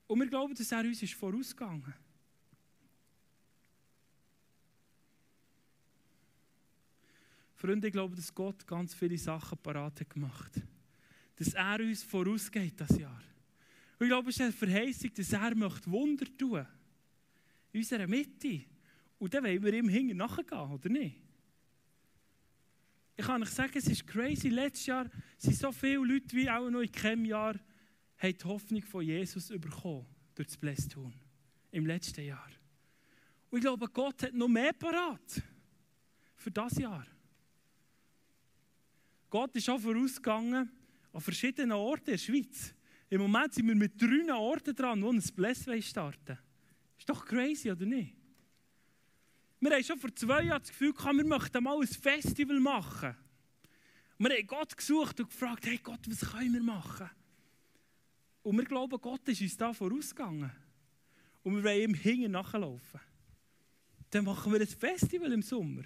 [0.07, 1.95] Und wir glauben, dass er uns ist vorausgegangen
[7.57, 10.53] Freunde, ich glaube, dass Gott ganz viele Sachen parat hat gemacht.
[11.37, 13.23] Dass er uns vorausgeht das Jahr.
[13.99, 16.67] Und ich glaube, es ist eine Verheißung, dass er möchte Wunder tun
[17.73, 18.63] In unserer Mitte.
[19.19, 21.17] Und dann wollen wir ihm hinten nachgehen, oder nicht?
[23.17, 24.51] Ich kann euch sagen, es ist crazy.
[24.51, 27.59] Letztes Jahr sind so viele Leute wie auch noch in keinem Jahr
[28.19, 31.15] haben die Hoffnung von Jesus bekommen durch das Blästun
[31.71, 32.51] im letzten Jahr.
[33.51, 35.43] Und ich glaube, Gott hat noch mehr parat
[36.37, 37.07] für das Jahr.
[39.29, 40.71] Gott ist auch vorausgegangen
[41.13, 42.75] an verschiedenen Orten in der Schweiz.
[43.09, 46.39] Im Moment sind wir mit drei Orten dran, wo ein Bless starten
[46.99, 48.15] Ist doch crazy, oder nicht?
[49.61, 53.17] Wir haben schon vor zwei Jahren das Gefühl gehabt, wir möchten mal ein Festival machen.
[54.19, 57.11] Wir haben Gott gesucht und gefragt, hey Gott, was können wir machen?
[58.47, 60.53] Und wir glauben, Gott ist uns da vorausgegangen.
[61.43, 63.01] Und wir wollen ihm hinten nachlaufen.
[64.09, 65.83] Dann machen wir ein Festival im Sommer.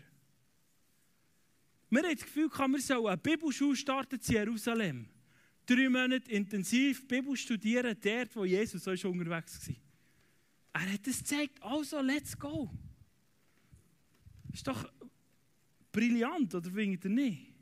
[1.88, 5.08] Wir haben das Gefühl, wir sollen eine Bibelschule starten in Jerusalem.
[5.64, 9.76] Drei Monate intensiv Bibel studieren, dort, wo Jesus auch schon unterwegs war.
[10.82, 12.70] Er hat es gezeigt, also let's go.
[14.52, 14.86] Ist doch
[15.90, 17.54] brillant, oder findet ihr nicht?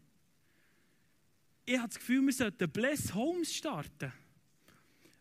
[1.67, 4.13] Ich habe das Gefühl, wir sollten Bless Homes starten.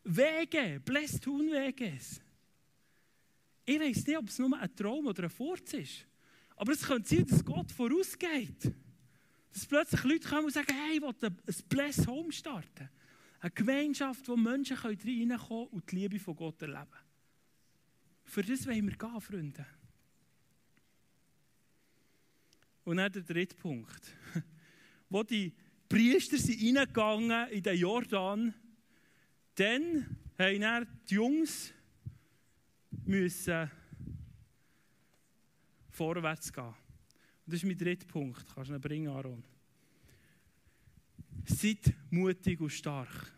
[0.07, 2.21] Wege, Bless Tun Weges.
[3.65, 6.05] Ich weiß nicht, ob es nur ein Traum oder ein Furz ist.
[6.55, 8.71] Aber es könnte sein, dass Gott vorausgeht.
[9.51, 12.89] Dass plötzlich Leute kommen und sagen, hey, ich will ein Bless Home starten.
[13.39, 16.87] Eine Gemeinschaft, wo Menschen reinkommen können und die Liebe von Gott erleben.
[18.23, 19.65] Für das wollen wir gehen, Freunde.
[22.85, 24.13] Und dann der dritte Punkt.
[25.09, 25.53] Wo die
[25.89, 28.53] Priester sind reingegangen in den Jordan,
[29.57, 31.73] dann haben dann die Jungs
[33.05, 33.71] müssen
[35.89, 36.65] vorwärts gehen.
[36.65, 36.75] Und
[37.47, 38.45] das ist mein dritter Punkt.
[38.53, 39.43] Kannst du ihn bringen, Aaron?
[41.45, 43.33] Seid mutig und stark.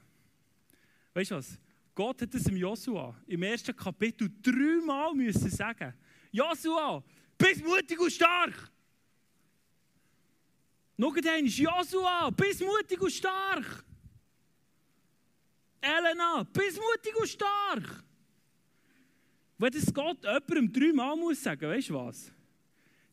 [1.13, 1.57] Weißt du was?
[1.95, 5.93] Gott hat es im Josua im ersten Kapitel dreimal müssen sagen:
[6.31, 7.03] Josua,
[7.37, 8.71] bist mutig und stark.
[10.97, 13.85] Noch einmal, Josua, bist mutig und stark.
[15.81, 18.03] Elena, bist mutig und stark.
[19.57, 22.31] Wenn das Gott jemandem dreimal muss sagen, weißt du was?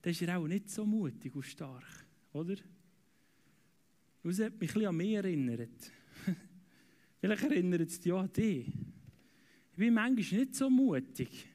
[0.06, 2.54] dann ist er auch nicht so mutig und stark, oder?
[4.22, 5.92] Das hat mich ein bisschen an mich erinnert.
[7.20, 8.68] Vielleicht erinnert es dich an dich.
[8.68, 11.48] Ich bin manchmal nicht so mutig,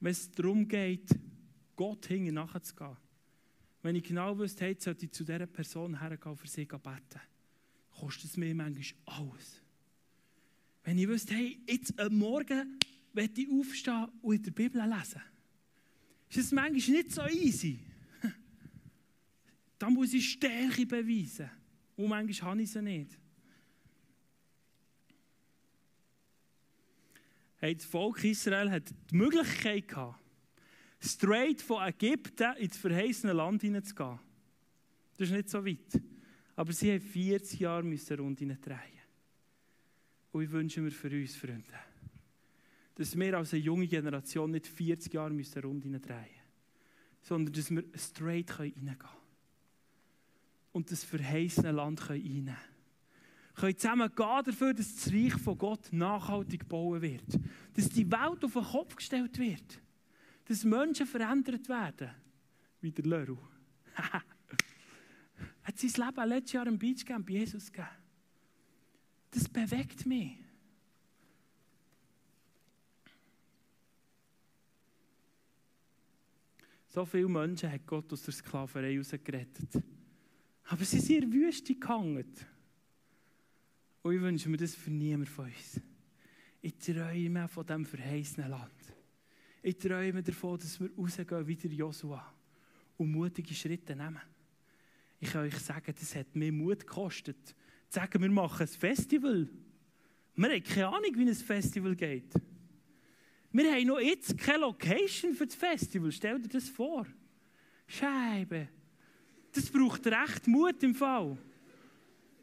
[0.00, 1.08] wenn es darum geht,
[1.76, 2.96] Gott hinten nachzugehen.
[3.82, 7.20] Wenn ich genau wüsste, hey, sollte ich zu dieser Person hergehen und für sie beten,
[8.00, 9.62] kostet es mir manchmal alles.
[10.84, 12.78] Wenn ich wüsste, hey, jetzt am Morgen
[13.12, 15.22] werde ich aufstehen und in der Bibel lesen
[16.28, 17.78] ist es manchmal nicht so easy.
[19.78, 21.50] Da muss ich Stärke beweisen.
[21.96, 23.18] Und manchmal habe ich sie nicht.
[27.58, 30.20] Hey, das Volk Israel hat die Möglichkeit gehabt,
[31.00, 34.18] straight von Ägypten ins verheißene Land hineinzugehen.
[35.16, 36.00] Das ist nicht so weit.
[36.56, 38.78] Aber sie haben 40 Jahre müssen Runden drehen.
[40.32, 41.62] Und ich wünsche mir für uns, Freunde,
[42.94, 46.40] dass wir als eine junge Generation nicht 40 Jahre müssen Runden drehen müssen,
[47.22, 49.12] sondern dass wir straight reingehen können.
[50.72, 52.46] Und das verheißene Land können.
[52.46, 52.56] Wir
[53.54, 57.38] können zusammen gehen dafür, dass das Reich von Gott nachhaltig gebaut wird.
[57.72, 59.80] Dass die Welt auf den Kopf gestellt wird.
[60.44, 62.10] Dass Menschen verändert werden.
[62.82, 63.38] Wie der Leru.
[65.66, 67.88] hat sein Leben letztes Jahr im Beachcamp Jesus gegeben.
[69.32, 70.38] Das bewegt mich.
[76.86, 79.82] So viele Menschen hat Gott aus der Sklaverei herausgerettet.
[80.68, 82.32] Aber sie sind in der Wüste gehangen.
[84.02, 85.80] Und ich wünsche mir das für niemanden von uns.
[86.62, 88.94] Ich träume von diesem verheißenen Land.
[89.62, 92.32] Ich träume davon, dass wir rausgehen wie der Joshua
[92.96, 94.20] und mutige Schritte nehmen.
[95.26, 97.36] Ich kann euch sagen, das hat mir Mut gekostet.
[97.88, 99.48] Zu sagen, wir machen ein Festival.
[100.36, 102.32] Wir haben keine Ahnung, wie ein Festival geht.
[103.50, 106.12] Wir haben noch jetzt keine Location für das Festival.
[106.12, 107.06] Stell dir das vor.
[107.88, 108.68] Scheibe.
[109.50, 111.36] Das braucht recht Mut im Fall.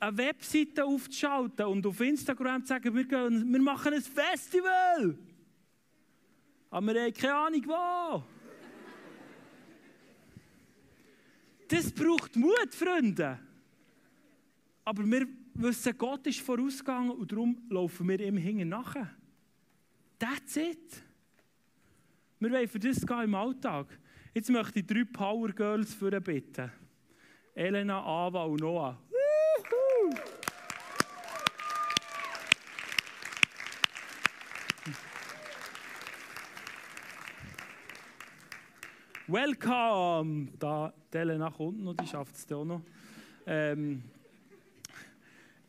[0.02, 5.17] Eine Webseite aufzuschalten und auf Instagram zu sagen, wir, gehen, wir machen ein Festival.
[6.69, 8.24] Aber wir haben keine Ahnung wo.
[11.67, 13.39] Das braucht Mut, Freunde.
[14.86, 19.10] Aber wir wissen, Gott ist vorausgegangen und darum laufen wir ihm hinten nachher.
[20.19, 21.04] That's it.
[22.39, 23.88] Wir wollen für das gehen im Alltag.
[24.34, 26.71] Jetzt möchte ich drei Power Girls für bitten.
[27.56, 28.99] Elena, Ava und Noah.
[29.10, 30.42] Woohoo!
[39.27, 40.49] Welcome!
[40.59, 42.81] Da, die Elena kommt noch, die schafft es auch noch.
[43.47, 44.03] Ähm,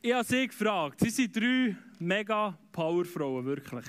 [0.02, 0.98] ich habe sie gefragt.
[0.98, 3.84] Sie sind drei mega Powerfrauen, wirklich.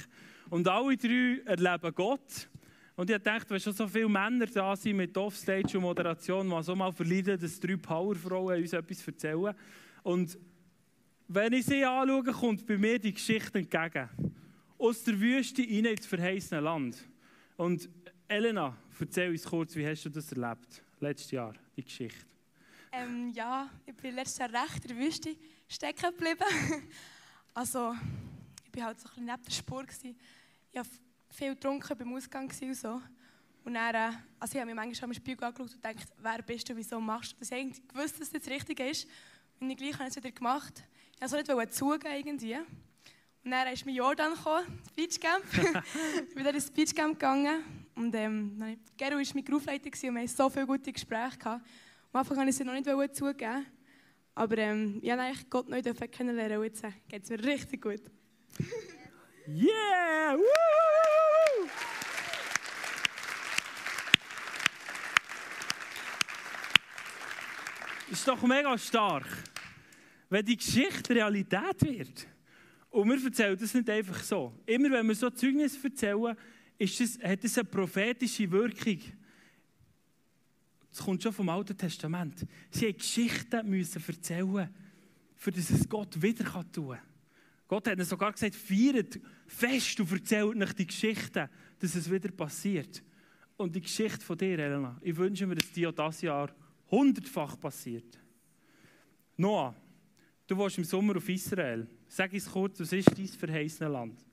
[0.51, 2.47] Und alle drei erleben Gott.
[2.95, 6.61] Und ich dachte, wenn schon so viele Männer da sind mit Offstage und Moderation, mal
[6.61, 9.55] so mal verleiden, dass drei Powerfrauen uns etwas erzählen.
[10.03, 10.37] Und
[11.27, 14.09] wenn ich sie anschaue, kommt bei mir die Geschichte entgegen.
[14.77, 17.03] Aus der Wüste rein ins verheißene Land.
[17.57, 17.89] Und
[18.27, 22.25] Elena, erzähl uns kurz, wie hast du das erlebt, letztes Jahr, die Geschichte?
[22.91, 25.35] Ähm, ja, ich bin letztes Jahr recht in der Wüste
[25.67, 26.43] stecken geblieben.
[27.53, 27.93] also,
[28.65, 29.83] ich war halt so ein bisschen neben der Spur.
[29.83, 30.15] Gewesen.
[30.71, 30.85] Ich war
[31.29, 33.01] viel getrunken beim Ausgang und so.
[33.65, 36.69] Und dann, äh, also ich habe mich manchmal im Spiegel angeschaut und gedacht, wer bist
[36.69, 37.51] du, wieso machst du das?
[37.51, 39.07] Ich eigentlich gewusst, dass das jetzt richtig ist.
[39.59, 40.83] Und ich gleich habe es wieder gemacht.
[41.19, 42.57] Ich wollte es nicht zugeben irgendwie.
[43.43, 45.43] Und dann ist mir Jordan gekommen, das Beachcamp.
[46.29, 47.84] ich bin dann ins Beachcamp gegangen.
[47.95, 48.57] Und ähm,
[48.97, 51.37] Gero war mein Berufsleiter und wir hatten so viele gute Gespräche.
[51.37, 51.65] Gehabt.
[52.11, 53.65] Am Anfang wollte ich es noch nicht zugeben.
[54.35, 58.01] Aber ähm, ich durfte Gott neu kennenlernen und jetzt äh, geht es mir richtig gut.
[59.47, 60.35] yeah!
[60.37, 61.69] Woo!
[68.11, 69.25] Ist doch mega stark,
[70.29, 72.27] wenn die Geschichte Realität wird.
[72.89, 74.53] Und wir erzählen das nicht einfach so.
[74.65, 76.35] Immer wenn wir so Zeugnis erzählen,
[76.77, 78.99] ist das, hat das eine prophetische Wirkung.
[80.89, 82.45] Das kommt schon vom Alten Testament.
[82.69, 84.69] Sie mussten Geschichten müssen erzählen,
[85.35, 86.99] für das es Gott wieder tun kann.
[87.67, 93.03] Gott hat sogar gesagt, feiert fest und erzählt nicht die Geschichten, dass es wieder passiert.
[93.57, 96.53] Und die Geschichte von dir, Elena, ich wünsche mir, dass die auch dieses Jahr
[96.91, 98.19] hundertfach passiert.
[99.37, 99.75] Noah,
[100.47, 101.87] du warst im Sommer auf Israel.
[102.07, 104.23] Sag uns kurz, was ist dein verheißene Land?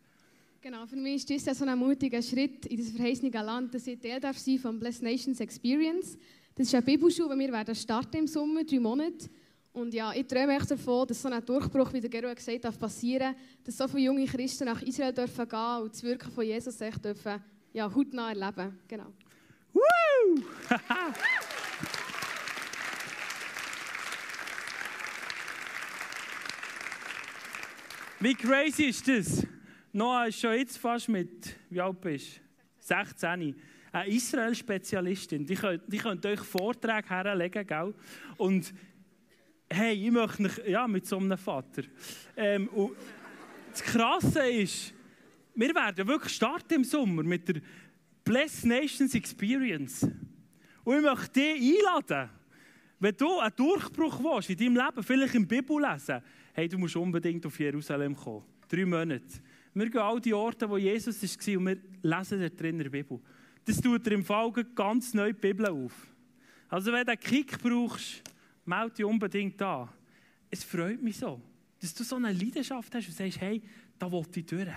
[0.62, 3.98] Genau, für mich ist das so ein mutiger Schritt in das verheißene Land, dass ich
[3.98, 6.16] Teil darf sein vom Blessed Nations Experience.
[6.55, 9.29] Das ist eine Bibelschule, wir werden starten im Sommer, drei Monate.
[9.72, 12.79] Und ja, ich träume echt davon, dass so ein Durchbruch, wie der Gero gesagt hat,
[12.79, 16.81] passieren dass so viele junge Christen nach Israel dürfen gehen und das Wirken von Jesus
[16.81, 18.79] echt dürfen, ja, hautnah erleben.
[18.87, 19.12] Genau.
[19.72, 19.81] Woo!
[28.20, 29.44] Wie crazy ist das?
[29.94, 32.40] Noah ist schon jetzt fast mit, wie alt bist du?
[32.78, 33.55] 16.
[33.92, 35.44] Eine Israel-Spezialistin.
[35.44, 37.94] Die könnt, die könnt euch Vorträge herlegen, gell?
[38.38, 38.72] Und
[39.70, 41.83] hey, ich möchte nicht, ja, mit so einem Vater.
[42.35, 42.70] Ähm,
[43.70, 44.94] das Krasse ist,
[45.55, 47.61] wir werden wirklich starten im Sommer mit der
[48.24, 50.09] Blessed Nations Experience.
[50.85, 52.31] Und ich möchte dich einladen,
[52.98, 56.22] wenn du einen Durchbruch willst in deinem Leben, vielleicht im Bibel lesen,
[56.55, 58.44] hey, du musst unbedingt auf Jerusalem kommen.
[58.68, 59.42] Drei Monate.
[59.74, 62.90] Wir gehen all die Orte, wo Jesus war und wir lesen dort drin in der
[62.90, 63.20] Bibel.
[63.64, 65.92] Das tut dir im Fall ganz neu die Bibel auf.
[66.68, 68.22] Also wenn du einen Kick brauchst,
[68.64, 69.88] melde dich unbedingt an.
[70.50, 71.40] Es freut mich so,
[71.80, 73.62] dass du so eine Leidenschaft hast und sagst, hey,
[73.98, 74.68] da wollte ich durch.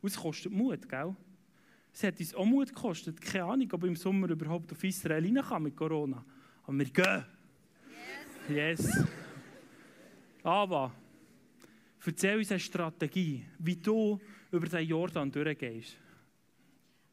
[0.00, 1.14] Und es kostet Mut, gell?
[1.92, 3.20] Es hat uns auch Mut gekostet.
[3.20, 6.24] Keine Ahnung, ob ich im Sommer überhaupt auf Israel rein kann mit Corona.
[6.64, 7.24] Aber wir gehen.
[8.48, 8.84] Yes.
[8.84, 9.04] yes.
[10.42, 10.92] Aber
[12.06, 15.96] erzähl uns eine Strategie, wie du über den Jordan durchgehst.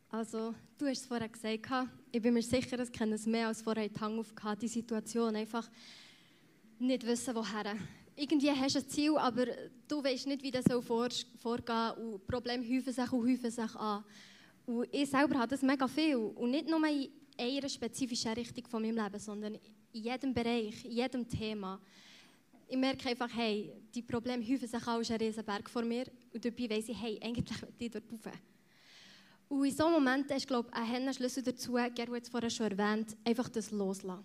[0.09, 3.61] Also, du hast es vorhin gesagt, ich bin mir sicher, es kennen es mehr als
[3.61, 5.69] vorher in Hang auf die Situation, einfach
[6.79, 7.75] nicht wissen, woher.
[8.15, 9.45] Irgendwie hast du ein Ziel, aber
[9.87, 14.03] du weißt nicht, wie das so vorgehen und Probleme häufen sich und häufen sich an.
[14.65, 18.81] Und ich selber habe das mega viel und nicht nur in einer spezifischen Richtung von
[18.81, 19.55] meinem Leben, sondern
[19.93, 21.79] in jedem Bereich, in jedem Thema.
[22.71, 26.05] Ich merke einfach, hey, die Probleme häufen sich auch als ein Riesenberg vor mir.
[26.33, 28.33] Und dabei weiss ich, hey, eigentlich will ich dort rauf.
[29.49, 32.71] Und in so Momenten ist, glaube ich, ein Schlüssel dazu, Gerhard hat es vorher schon
[32.71, 34.23] erwähnt, einfach das Loslassen.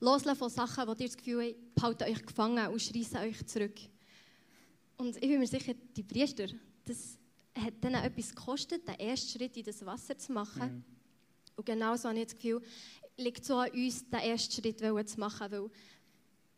[0.00, 3.78] Loslassen von Sachen, wo ihr das Gefühl habt, behalten euch gefangen und schreissen euch zurück.
[4.96, 6.48] Und ich bin mir sicher, die Priester,
[6.84, 7.16] das
[7.54, 10.74] hat dann etwas gekostet, den ersten Schritt in das Wasser zu machen.
[10.74, 10.84] Mhm.
[11.54, 12.60] Und genau so habe ich das Gefühl,
[13.16, 15.70] liegt so an uns, den ersten Schritt zu machen, weil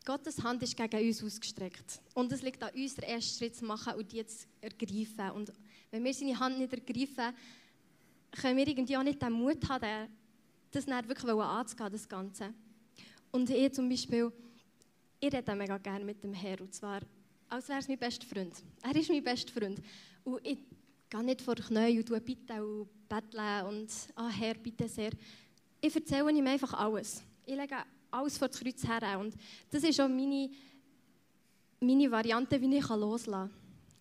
[0.09, 2.01] Gottes Hand ist gegen uns ausgestreckt.
[2.15, 5.29] Und es liegt an uns, den ersten Schritt zu machen und die zu ergreifen.
[5.35, 5.53] Und
[5.91, 7.35] wenn wir seine Hand nicht ergreifen,
[8.31, 10.09] können wir irgendwie auch nicht den Mut haben,
[10.71, 12.51] das nicht wirklich anzugehen, das Ganze.
[13.31, 14.31] Und ich zum Beispiel,
[15.19, 17.01] ich rede mega gerne mit dem Herrn, und zwar,
[17.47, 18.63] als wäre es mein bester Freund.
[18.81, 19.79] Er ist mein bester Freund.
[20.23, 20.57] Und ich
[21.07, 25.11] gehe nicht vor die Knie und tue bitte und betteln und «Ah, Herr, bitte sehr».
[25.79, 27.21] Ich erzähle ihm einfach alles.
[27.45, 27.75] Ich lege
[28.11, 29.19] alles vor das Kreuz her.
[29.19, 29.35] Und
[29.69, 30.49] das ist auch meine,
[31.79, 33.51] meine Variante, wie ich loslassen kann.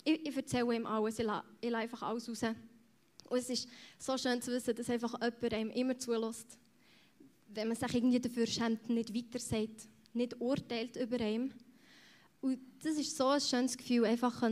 [0.05, 2.43] Ich, ich erzähle ihm alles, ich lasse, ich lasse einfach alles raus.
[3.29, 3.69] Und es ist
[3.99, 6.59] so schön zu wissen, dass einfach jemand einem immer zulässt.
[7.49, 11.53] Wenn man sich irgendwie dafür schämt, nicht weiter sagt, nicht urteilt über ihn.
[12.41, 14.43] Und das ist so ein schönes Gefühl, einfach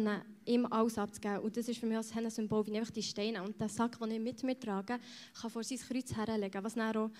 [0.45, 1.41] ihm alles abzugeben.
[1.41, 3.69] Und das ist für mich als ein Symbol, wie ich einfach die Steine und den
[3.69, 4.99] Sack, den ich mit mir trage,
[5.41, 6.65] kann vor sein Kreuz herlegen.
[6.65, 7.11] Was dann auch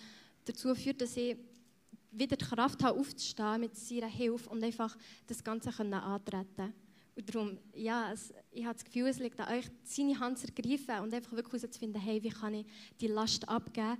[0.45, 1.37] dazu führt, dass ich
[2.11, 6.73] wieder die Kraft habe, aufzustehen mit seiner Hilfe und einfach das Ganze antreten
[7.15, 10.47] Und darum, ja, es, ich habe das Gefühl, es liegt an euch, seine Hand zu
[10.47, 12.67] ergreifen und einfach wirklich herauszufinden, hey, wie kann ich
[13.01, 13.99] die Last abgeben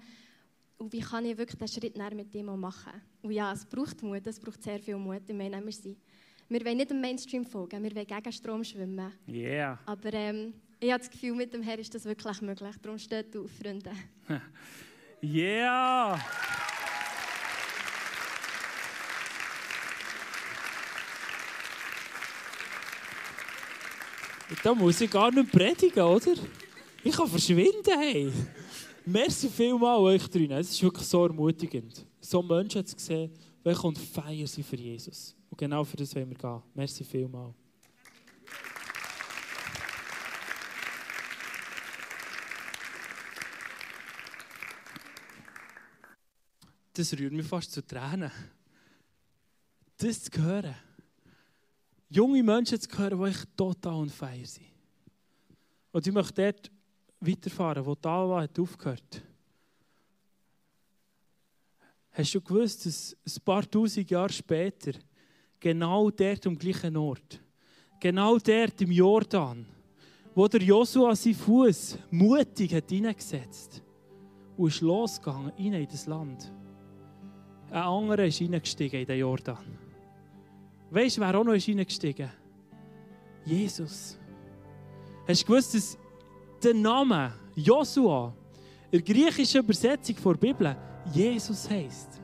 [0.79, 2.93] und wie kann ich wirklich den Schritt näher mit ihm machen.
[3.23, 5.23] Und ja, es braucht Mut, es braucht sehr viel Mut.
[5.27, 5.97] Ich meine, wir, sind,
[6.49, 9.13] wir wollen nicht dem Mainstream folgen, wir wollen gegen Strom schwimmen.
[9.27, 9.79] Yeah.
[9.87, 12.77] Aber ähm, ich habe das Gefühl, mit dem Herr ist das wirklich möglich.
[12.83, 13.93] Darum steht du auf, Freunde.
[15.23, 16.19] yeah!
[24.63, 26.35] Da muss ich gar nicht predigen, oder?
[27.03, 28.33] Ich kann verschwinden, hey.
[29.05, 30.59] Merci vielmal euch drinnen.
[30.59, 33.33] Es ist wirklich so ermutigend, so Menschen zu sehen,
[33.63, 35.35] welche on feier sind für Jesus.
[35.51, 36.63] Und genau für das wollen wir gehen.
[36.75, 37.55] Merci vielmal.
[46.93, 48.31] Das rührt mich fast zu Tränen.
[49.99, 50.75] Das zu hören
[52.09, 54.67] junge Menschen zu hören, die echt total on fire sind.
[55.93, 56.71] Und ich möchte dort
[57.21, 59.23] weiterfahren, wo die Alva hat aufgehört
[62.17, 64.93] Hast du gewusst, dass ein paar tausend Jahre später,
[65.61, 67.39] genau dort am gleichen Ort,
[68.01, 69.67] genau dort im Jordan,
[70.35, 73.83] wo der Josua seinen Fuß mutig hat hineingesetzt
[74.57, 76.51] und ist losgegangen in das Land.
[77.71, 79.86] Ein anderer ist hineingestiegen in den Jordan.
[80.91, 82.31] Weißt du, wer auch noch ist reingestiegen
[83.45, 84.19] Jesus.
[85.27, 85.99] Hast du gewusst, dass
[86.63, 88.33] der Name Joshua
[88.91, 90.77] in der griechischen Übersetzung der Bibel
[91.13, 92.21] Jesus heisst?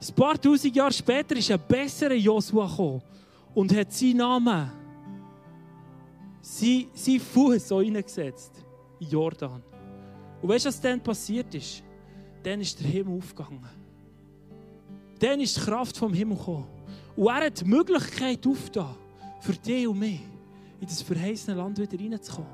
[0.00, 3.02] Ein paar tausend Jahre später ist ein besserer Joshua gekommen
[3.54, 4.70] und hat seinen Namen,
[6.40, 8.64] seinen, seinen Fuß so hineingesetzt
[9.00, 9.62] in Jordan.
[10.40, 11.82] Und weißt du, was dann passiert ist?
[12.42, 13.66] Dann ist der Himmel aufgegangen.
[15.18, 16.77] Dann ist die Kraft vom Himmel gekommen.
[17.18, 18.94] Und er hat die Möglichkeit aufgetan,
[19.40, 20.20] für dich und mich
[20.80, 22.48] in das verheißene Land wieder reinzukommen.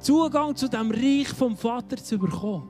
[0.00, 2.68] Zugang zu dem Reich vom Vater zu bekommen.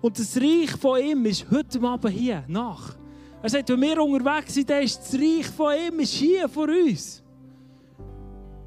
[0.00, 2.94] Und das Reich von ihm ist heute Abend hier nach.
[3.42, 6.68] Er sagt, wenn wir unterwegs sind, dann ist das Reich von ihm ist hier vor
[6.68, 7.20] uns.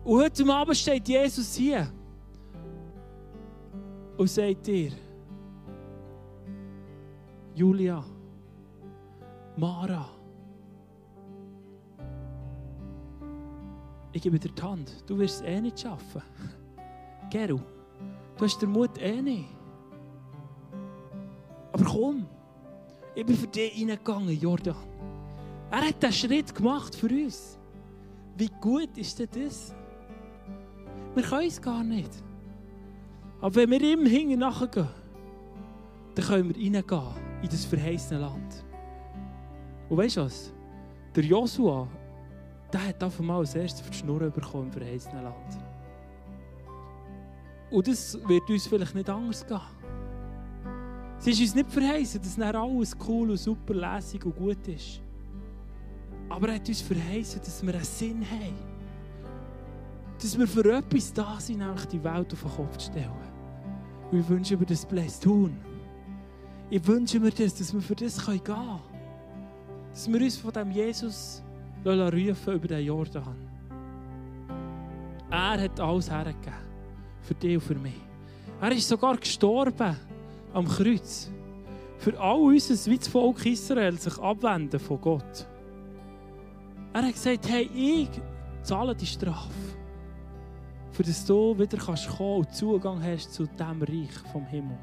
[0.04, 1.90] Und heute Abend steht Jesus hier
[4.18, 4.92] und sagt dir,
[7.54, 8.04] Julia,
[9.56, 10.15] Mara,
[14.16, 15.04] ich gebe dir die Hand.
[15.06, 16.22] Du wirst es eh nicht schaffen.
[17.30, 17.60] Geru,
[18.38, 19.50] du hast den Mut eh nicht.
[21.74, 22.26] Aber komm,
[23.14, 24.78] ich bin für dich reingegangen, Jordan.
[25.70, 27.60] Er hat den Schritt gemacht für uns.
[28.38, 29.76] Wie gut ist denn das?
[31.14, 32.12] Wir können es gar nicht.
[33.42, 34.88] Aber wenn wir ihm hinten nachgehen,
[36.16, 37.04] dann können wir reingehen
[37.42, 38.64] in das verheißene Land.
[39.90, 40.54] Und weißt du was?
[41.14, 41.90] Der Joshua
[42.76, 45.58] der hat auf einmal als erstes auf die Schnur bekommen im verheißenen Land.
[47.72, 49.62] Und das wird uns vielleicht nicht anders gehen.
[51.18, 55.00] Es ist uns nicht verheißen, dass dann alles cool und super lässig und gut ist.
[56.28, 58.56] Aber er hat uns verheißen, dass wir einen Sinn haben.
[60.22, 63.10] Dass wir für etwas da sind, nämlich die Welt auf den Kopf zu stellen.
[64.12, 65.58] Und ich wünsche mir das Bless tun.
[66.70, 68.82] Ich wünsche mir das, dass wir für das gehen können.
[69.92, 71.42] Dass wir uns von dem Jesus
[71.86, 73.36] rufen über den Jordan.
[75.30, 76.54] Er hat alles hergegeben.
[77.22, 78.02] Für dich und für mich.
[78.62, 79.96] Er ist sogar gestorben
[80.54, 81.32] am Kreuz.
[81.98, 85.48] Für all uns, wie das Volk Israel, sich abwenden von Gott.
[86.94, 88.10] Er hat gesagt, hey, ich
[88.62, 89.50] zahle die Strafe.
[90.92, 94.78] Für dass du wieder kannst kommen und Zugang hast zu dem Reich vom Himmel.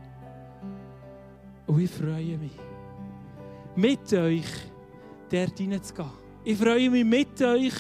[1.67, 2.59] Und ich freue mich,
[3.77, 4.45] mit euch
[5.31, 6.22] dort hineinzugehen.
[6.45, 7.73] Ich freue mich mit euch,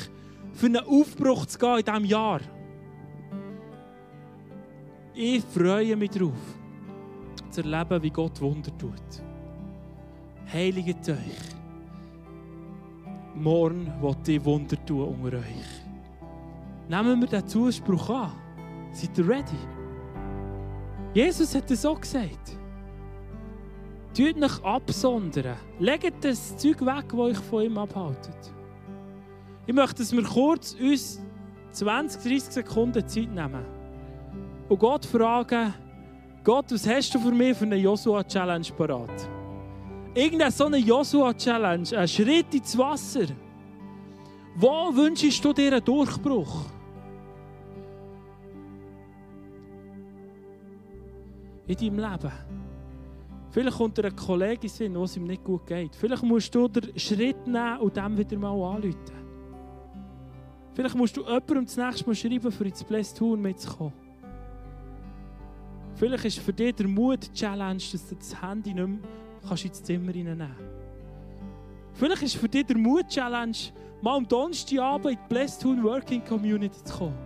[0.53, 2.41] für einen Aufbruch zu gehen in diesem Jahr.
[5.15, 6.33] Ich freue mich darauf,
[7.51, 9.23] zu erleben, wie Gott Wunder tut.
[10.53, 11.53] Heiligt euch.
[13.35, 15.83] Morgen wird ich Wunder tun unter euch.
[16.89, 18.33] Nehmen wir den Zuspruch an.
[18.93, 19.57] Seid ihr ready?
[21.15, 22.62] Jesus hat es so gesagt.
[24.15, 25.57] Tut euch absondern.
[25.79, 28.53] Legt das Zeug weg, das euch von ihm abhaltet.
[29.67, 31.21] Ich möchte, dass wir kurz uns
[31.71, 33.65] 20, 30 Sekunden Zeit nehmen
[34.69, 35.75] und Gott fragen,
[36.45, 39.29] Gott, was hast du für mich für eine Joshua-Challenge parat?
[40.15, 43.27] Irgendeine so eine Joshua-Challenge, ein Schritt ins Wasser.
[44.57, 46.67] Wo wünschst du dir einen Durchbruch?
[51.67, 52.33] In deinem Leben.
[53.53, 55.94] Vielleicht kommt dir ein Kollege in wo es ihm nicht gut geht.
[55.94, 58.96] Vielleicht musst du den Schritt nehmen und dem wieder mal anrufen.
[60.72, 63.92] Vielleicht musst du jemandem das nächste Mal schreiben, für ins Blessed Tour mitzukommen.
[65.96, 68.98] Vielleicht ist für dich der Mut-Challenge, dass du das Handy nicht mehr
[69.46, 70.61] kannst ins Zimmer nehmen kannst.
[71.92, 73.57] Vielleicht ist für dich der Mut-Challenge,
[74.00, 77.18] mal am Donnerstagabend in die Blessed Town Working Community zu kommen.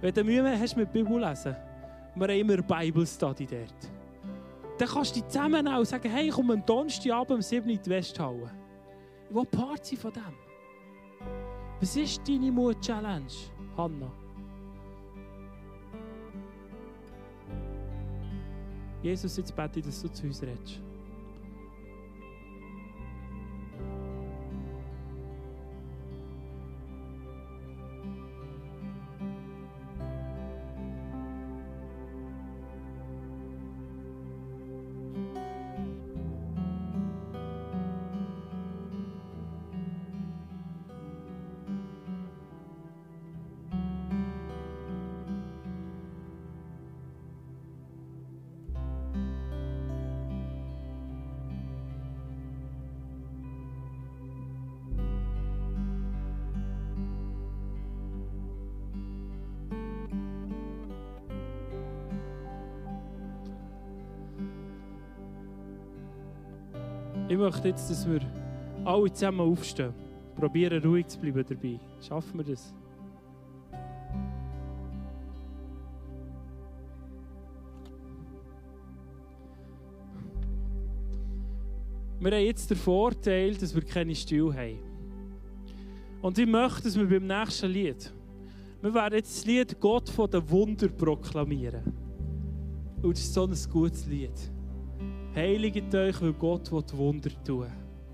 [0.00, 1.54] Wenn du Mühe hast mit Bibel lesen,
[2.14, 3.95] wir haben immer Bible Study dort.
[4.78, 7.82] Dann kannst du dich zusammennehmen und sagen, hey, komm am Donnerstagabend um 7 Uhr in
[7.82, 8.50] die Westhalle.
[9.28, 10.22] Ich will Part sein von dem.
[11.80, 13.26] Was ist deine Mut-Challenge,
[13.76, 14.12] Hannah?
[19.02, 20.85] Jesus, jetzt bete ich, dass du zu uns redest.
[67.28, 68.20] Ich möchte jetzt, dass wir
[68.84, 69.92] alle zusammen aufstehen.
[70.36, 71.80] Probieren ruhig zu bleiben dabei.
[72.00, 72.72] Schaffen wir das?
[82.20, 84.78] Wir haben jetzt den Vorteil, dass wir keine Stühle haben.
[86.22, 88.12] Und ich möchte, dass wir beim nächsten Lied,
[88.82, 91.92] wir werden jetzt das Lied Gott von den Wunder proklamieren.
[93.02, 94.55] Und das ist so ein gutes Lied.
[95.36, 97.66] Heiligt euch, weil Gott Wunder tun.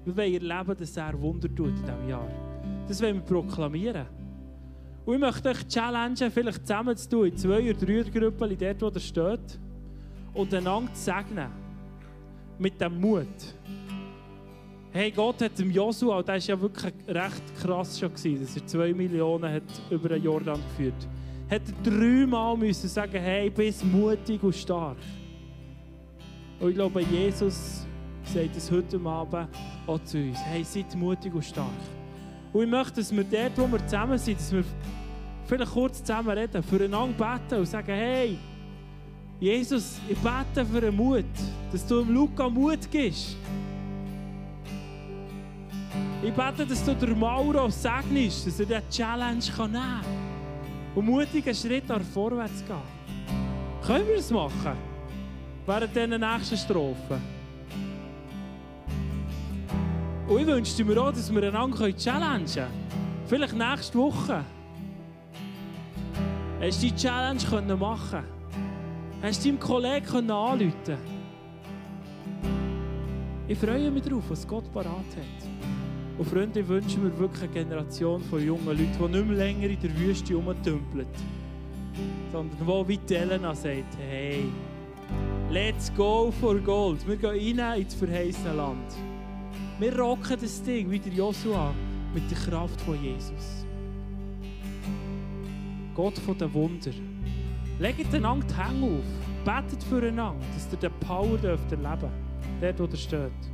[0.04, 2.28] Wir wollen erleben, dass er Wunder tut in diesem Jahr.
[2.88, 4.06] Das wollen wir proklamieren.
[5.04, 8.82] Und ich möchte euch challengen, vielleicht zusammen zu tun, in zwei oder drei Gruppen, dort,
[8.82, 9.60] wo ihr steht,
[10.34, 11.48] und einander zu segnen.
[12.58, 13.28] Mit dem Mut.
[14.90, 18.66] Hey, Gott hat dem Joshua, der war ja wirklich recht krass schon, gewesen, dass er
[18.66, 20.94] zwei Millionen hat über den Jordan geführt
[21.48, 21.60] hat.
[21.60, 24.96] Hat er dreimal müssen sagen, hey, bist mutig und stark.
[26.62, 27.84] Und ich glaube, Jesus
[28.22, 29.48] sagt es heute Abend
[29.84, 30.38] auch zu uns.
[30.44, 31.66] Hey, seid mutig und stark.
[32.52, 34.64] Und ich möchte, dass wir dort, wo wir zusammen sind, dass wir
[35.44, 38.38] vielleicht kurz zusammen reden, füreinander beten und sagen, hey,
[39.40, 41.24] Jesus, ich bete für den Mut,
[41.72, 43.36] dass du dem Luca Mut gibst.
[46.22, 50.04] Ich bete, dass du der Mauro segnest, dass er diese Challenge nehmen kann
[50.94, 52.76] und mutig einen Schritt vorwärts gehen.
[53.84, 54.91] Können wir es machen?
[55.66, 57.20] Während dieser nächsten Strophe.
[60.28, 62.68] Und ich wünschte mir auch, dass wir einander challengen können.
[63.26, 64.44] Vielleicht nächste Woche.
[66.60, 68.24] Hast du die Challenge machen können?
[69.22, 70.98] Hast du deinem Kollegen anrufen
[73.48, 75.48] Ich freue mich darauf, was Gott parat hat.
[76.18, 79.64] Und Freunde, ich wünsche mir wirklich eine Generation von jungen Leuten, die nicht mehr länger
[79.64, 81.06] in der Wüste rumtümpeln,
[82.30, 84.44] sondern die wie Elena sagt, hey,
[85.52, 87.06] Let's go for Gold.
[87.06, 88.90] Wir gehen rein ins verheißene Land.
[89.78, 91.74] Wir rocken das Ding wie der Joshua.
[92.14, 93.66] mit der Kraft von Jesus.
[95.94, 96.92] Gott von den Wunder.
[97.78, 99.04] Legt einander die Hände auf,
[99.44, 102.10] betet füreinander, dass ihr den Power dürft erleben
[102.60, 103.51] dort wo ihr steht.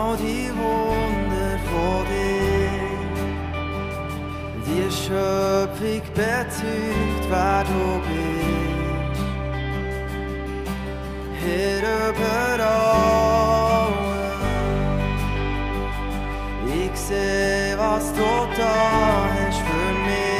[0.00, 2.90] All die Wunder vor dir.
[4.66, 9.24] Die Schöpfung bezeugt, wer du bist.
[11.42, 12.80] Herr über.
[16.82, 18.76] Ich sehe, was du da
[19.34, 20.30] hast für mich.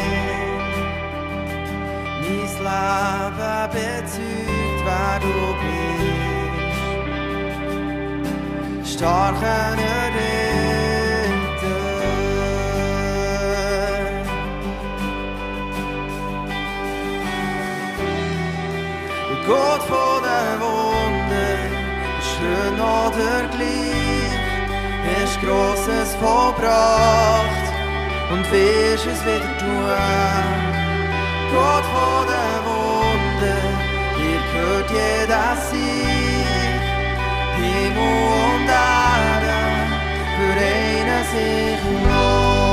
[2.62, 5.79] Mein Leben bezeugt, wer du bist
[9.00, 9.78] starken
[10.14, 10.60] Ritter.
[19.46, 21.56] Gott von den Wunder,
[22.30, 24.34] schön oder gleich,
[25.22, 27.68] ist Großes vollbracht
[28.32, 30.50] und wirst es wieder tun.
[31.54, 33.62] Gott von den Wunder,
[34.18, 36.29] dir gehört jeder Sieg.
[37.62, 39.60] Himmel und Erde
[40.36, 42.69] vereinen sich im Lob.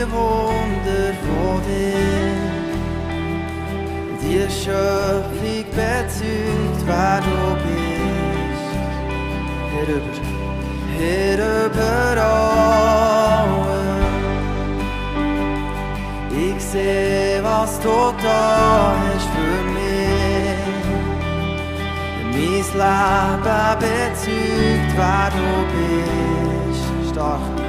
[0.00, 2.40] Die Wunder von dir.
[4.22, 8.72] Die Schöpfung bezeugt, wer du bist.
[9.72, 10.16] Herr über,
[10.96, 13.70] Herr über allem.
[16.30, 20.68] Ich sehe, was du da hast für mich.
[22.32, 27.12] Mein Leben bezeugt, wer du bist.
[27.12, 27.59] Stark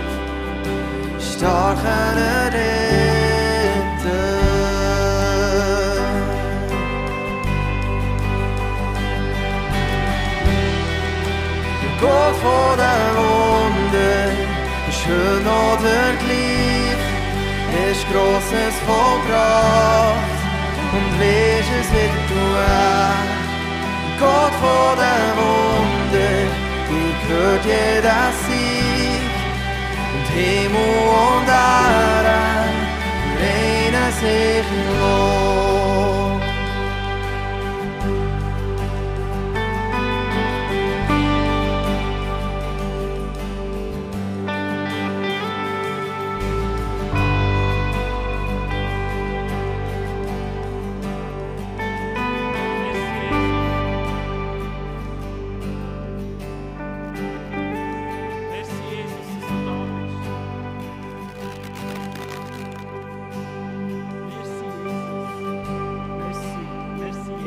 [1.42, 2.18] starken
[2.54, 3.32] Ritter.
[12.00, 14.22] Gott von den Wunder,
[15.02, 17.04] schön oder gleich,
[17.90, 20.40] ist Großes vollbracht
[20.96, 23.26] und wirst es wieder tun.
[24.20, 26.38] Gott von den Wunder,
[26.88, 28.81] dir gehört jeder Sieg.
[30.34, 32.72] Und Himmel und Erde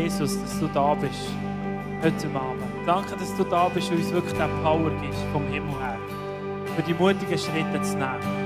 [0.04, 0.38] Jesus.
[0.40, 1.30] Dass du da bist.
[2.02, 2.62] Heute Abend.
[2.86, 5.98] Danke, dass du da bist und uns wirklich den Power gibst vom Himmel her.
[6.76, 8.43] Für die mutigen Schritte zu nehmen.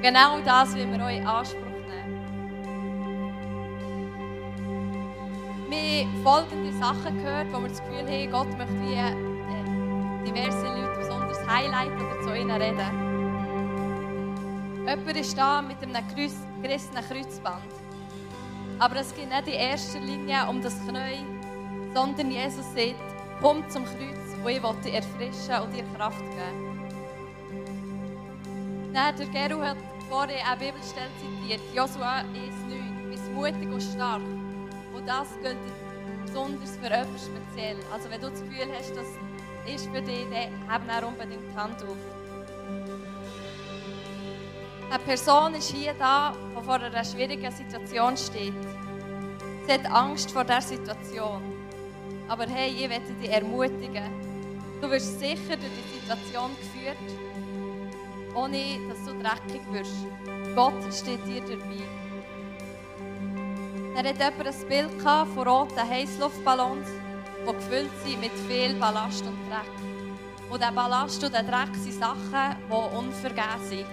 [0.00, 2.24] Und genau das wollen wir euch in Anspruch nehmen.
[5.68, 9.14] Wir haben folgende Sachen gehört, wo wir das Gefühl haben, Gott möchte wie äh,
[10.24, 12.90] diverse Leute besonders highlighten oder zu ihnen reden.
[14.88, 16.02] Jemand ist da mit einem
[16.62, 17.70] gerissenen Kreuzband.
[18.78, 21.26] Aber es geht nicht in erster Linie um das Knie,
[21.92, 22.94] sondern Jesus sagt,
[23.42, 26.69] komm zum Kreuz und ich will dich erfrischen und dir Kraft geben.
[28.92, 29.76] Dann, der Geru hat
[30.08, 34.22] vorhin eine Bibelstelle zitiert, Josua 1,9, bist mutig und stark.
[34.92, 35.56] Und das gilt
[36.26, 37.76] besonders für etwas speziell.
[37.92, 39.06] Also wenn du das Gefühl hast, das
[39.72, 41.96] ist für dich, dann heb dann unbedingt die Hand auf.
[44.90, 48.54] Eine Person ist hier da, die vor einer schwierigen Situation steht.
[49.66, 51.42] Sie hat Angst vor dieser Situation.
[52.26, 54.10] Aber hey, ich möchte dich ermutigen.
[54.80, 56.96] Du wirst sicher durch die Situation geführt,
[58.34, 60.06] ohne dass du dreckig wirst.
[60.54, 62.00] Gott steht dir dabei.
[63.96, 66.88] Er hat jemand ein Bild von roten Heißluftballons,
[67.46, 70.50] die gefüllt sind mit viel Ballast und Dreck.
[70.50, 73.86] Und der Ballast und der Dreck sind Sachen, die unvergeben sind.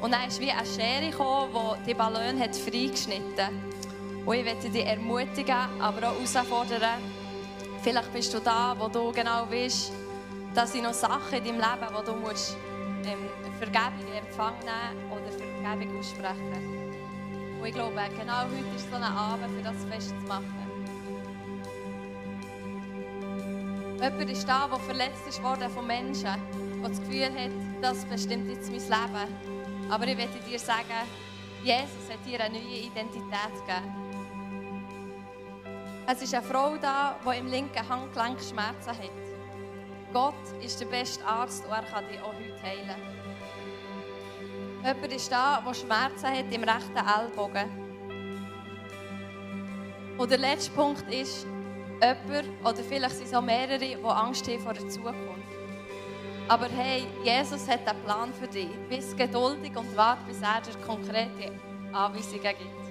[0.00, 3.72] Und dann ist wie eine Schere gekommen, die die Ballon hat freigeschnitten
[4.26, 7.00] Und ich möchte dich ermutigen, aber auch herausfordern.
[7.82, 9.92] Vielleicht bist du da, wo du genau weißt,
[10.54, 12.56] dass sind noch Sachen in deinem Leben, wo du musst,
[13.04, 13.28] ähm,
[13.62, 16.92] Vergebung in Empfang nehmen oder Vergebung aussprechen.
[17.60, 20.62] Und ich glaube, genau heute ist so ein Abend, für das festzumachen.
[24.00, 28.68] Jemand ist da, der verletzt ist von Menschen, der das Gefühl hat, das bestimmt jetzt
[28.68, 29.88] mein Leben.
[29.88, 31.06] Aber ich möchte dir sagen,
[31.62, 33.94] Jesus hat dir eine neue Identität gegeben.
[36.08, 39.22] Es ist eine Frau da, die im linken Handgelenk Schmerzen hat.
[40.12, 43.21] Gott ist der beste Arzt und er kann dich auch heute heilen.
[44.84, 47.70] Jemand ist da, der Schmerzen hat im rechten Ellbogen.
[50.18, 51.46] Und der letzte Punkt ist,
[52.00, 55.18] jemand, oder vielleicht sind es auch mehrere, die Angst haben vor der Zukunft.
[56.48, 58.68] Aber hey, Jesus hat einen Plan für dich.
[58.88, 61.52] Bist geduldig und warte, bis er dir konkrete
[61.92, 62.82] Anweisungen gibt.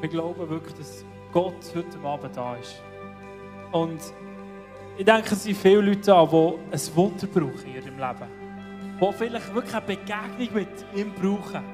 [0.00, 2.82] Wir glauben wirklich, dass Gott heute Abend da ist.
[3.74, 4.00] Und
[4.96, 9.00] ich denke, es sind viele Leute die ein Wunder brauchen in ihrem Leben.
[9.00, 11.64] Die vielleicht wirklich eine Begegnung mit ihm brauchen.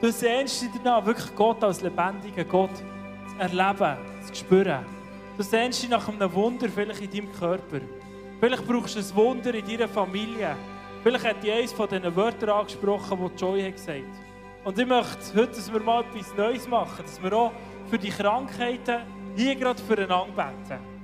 [0.00, 2.72] Du sehnst dich danach, wirklich Gott als lebendigen Gott
[3.38, 4.84] erleben, zu spüren.
[5.36, 7.82] Du sehnst dich nach einem Wunder vielleicht in deinem Körper.
[8.40, 10.56] Vielleicht brauchst du ein Wunder in deiner Familie.
[11.04, 14.02] Vielleicht hat die eines von diesen Wörtern angesprochen, die Joy hat gesagt
[14.64, 17.52] Und ich möchte heute, dass wir mal etwas Neues machen, dass wir auch
[17.88, 19.02] für die Krankheiten
[19.36, 20.32] hier gerade füreinander
[20.66, 20.97] beten.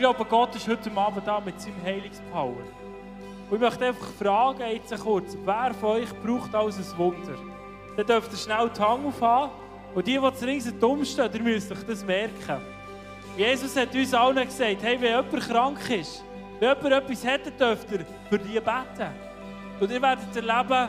[0.00, 2.54] Glaube, Gott ist heute Abend da mit seinem Heilungspower.
[3.50, 7.34] Und ich möchte einfach fragen, jetzt kurz, wer von euch braucht alles ein Wunder?
[7.98, 9.50] Dann dürft ihr schnell die Hand aufhaben.
[9.94, 12.62] Und die, die ringsherum stehen, ihr müsst euch das merken.
[13.36, 16.24] Jesus hat uns allen gesagt, hey, wenn jemand krank ist,
[16.60, 19.10] wenn jemand etwas hätte, dürft ihr für die beten.
[19.80, 20.88] Und ihr werdet erleben,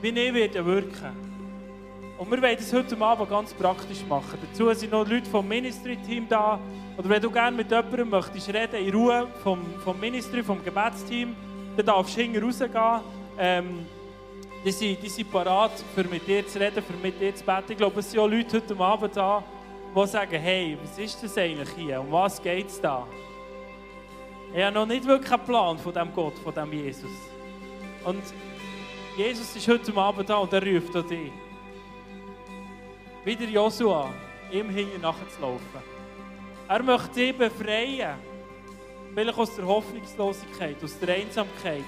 [0.00, 1.27] wie ich werde wirken.
[2.18, 4.40] Und wir wollen das heute Abend ganz praktisch machen.
[4.42, 6.58] Dazu sind noch Leute vom Ministry-Team da.
[6.96, 11.36] Oder wenn du gerne mit jemandem möchtest reden, in Ruhe vom, vom Ministry, vom Gebetsteam,
[11.76, 13.00] dann darfst du hinten rausgehen.
[13.38, 13.86] Ähm,
[14.64, 17.70] die sind, die sind parat, für mit dir zu reden, für mit dir zu beten.
[17.70, 19.44] Ich glaube, es sind auch Leute heute Abend da,
[19.94, 22.00] die sagen, hey, was ist das eigentlich hier?
[22.00, 23.06] Um was geht es da?
[24.52, 27.10] Ich habe noch nicht wirklich einen Plan von diesem Gott, von diesem Jesus.
[28.04, 28.22] Und
[29.16, 31.30] Jesus ist heute Abend da und er ruft dich.
[33.24, 34.12] Wieder Joshua,
[34.50, 35.82] ihm hinten nachzulaufen.
[36.68, 38.16] Er möchte dich befreien.
[39.14, 41.84] Vielleicht aus der Hoffnungslosigkeit, aus der Einsamkeit,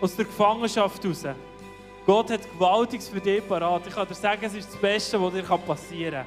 [0.00, 1.24] aus der Gefangenschaft heraus.
[2.06, 3.86] Gott hat Gewaltiges für dich parat.
[3.86, 6.26] Ich kann dir sagen, es ist das Beste, was dir passieren kann.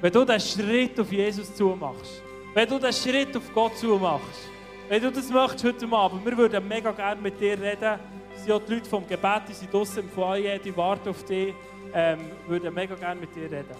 [0.00, 2.22] Wenn du diesen Schritt auf Jesus zumachst,
[2.54, 4.48] wenn du diesen Schritt auf Gott zumachst,
[4.88, 8.00] wenn du das möchtest heute Abend, wir würden mega gerne mit dir reden.
[8.34, 11.24] Es sind auch die Leute vom Gebet, die sind draußen im Foyer, die warten auf
[11.24, 11.54] dich.
[11.92, 13.74] Ähm, würden mega gerne mit dir reden.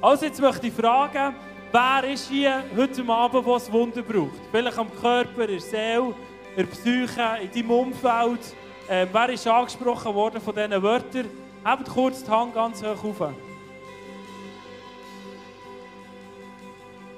[0.00, 1.34] Also jetzt möchte ich fragen,
[1.72, 4.40] wer ist hier heute Abend, der ein Wunder braucht?
[4.52, 6.14] Vielleicht am Körper, in der Seele,
[6.56, 8.54] in der Psyche, in deinem Umfeld.
[8.88, 11.26] Ähm, wer ist angesprochen worden von diesen Wörtern?
[11.64, 13.34] Hebt kurz die Hand ganz hoch auf.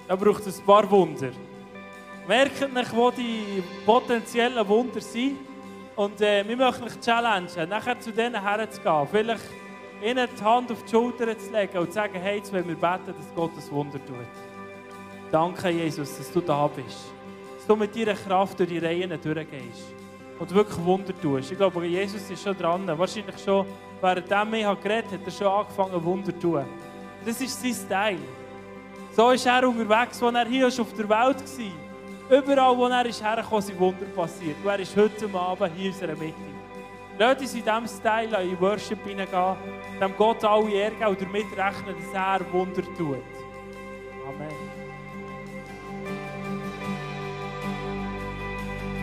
[0.08, 1.30] Da braucht es ein paar Wunder.
[2.26, 5.38] Merkt nicht, wo die potenziellen Wunder sind.
[5.96, 9.06] Und äh, wir möchten euch challengen, nachher zu denen herzugehen.
[9.10, 9.59] Vielleicht
[10.02, 12.74] ihnen die Hand auf die Schulter zu legen und zu sagen, hey, jetzt wollen wir
[12.74, 14.16] beten, dass Gott das Wunder tut.
[15.30, 17.12] Danke, Jesus, dass du da bist.
[17.56, 19.94] Dass du mit deiner Kraft durch die Reihen durchgehst
[20.38, 21.52] und wirklich Wunder tust.
[21.52, 22.86] Ich glaube, Jesus ist schon dran.
[22.86, 23.66] Wahrscheinlich schon,
[24.00, 26.64] während er geredet hat, hat er schon angefangen, Wunder zu tun.
[27.24, 28.18] Das ist sein Style.
[29.14, 32.38] So ist er unterwegs, als er hier auf der Welt war.
[32.38, 34.56] Überall, wo er ist hergekommen, sind Wunder passiert.
[34.62, 36.59] Und er ist heute Abend hier in unserer Mitte.
[37.20, 39.56] Lasst uns in diesem Style in Worship hineingehen,
[40.00, 43.18] dem Gott alle Ehre und damit rechnen, dass er Wunder tut.
[44.26, 44.69] Amen.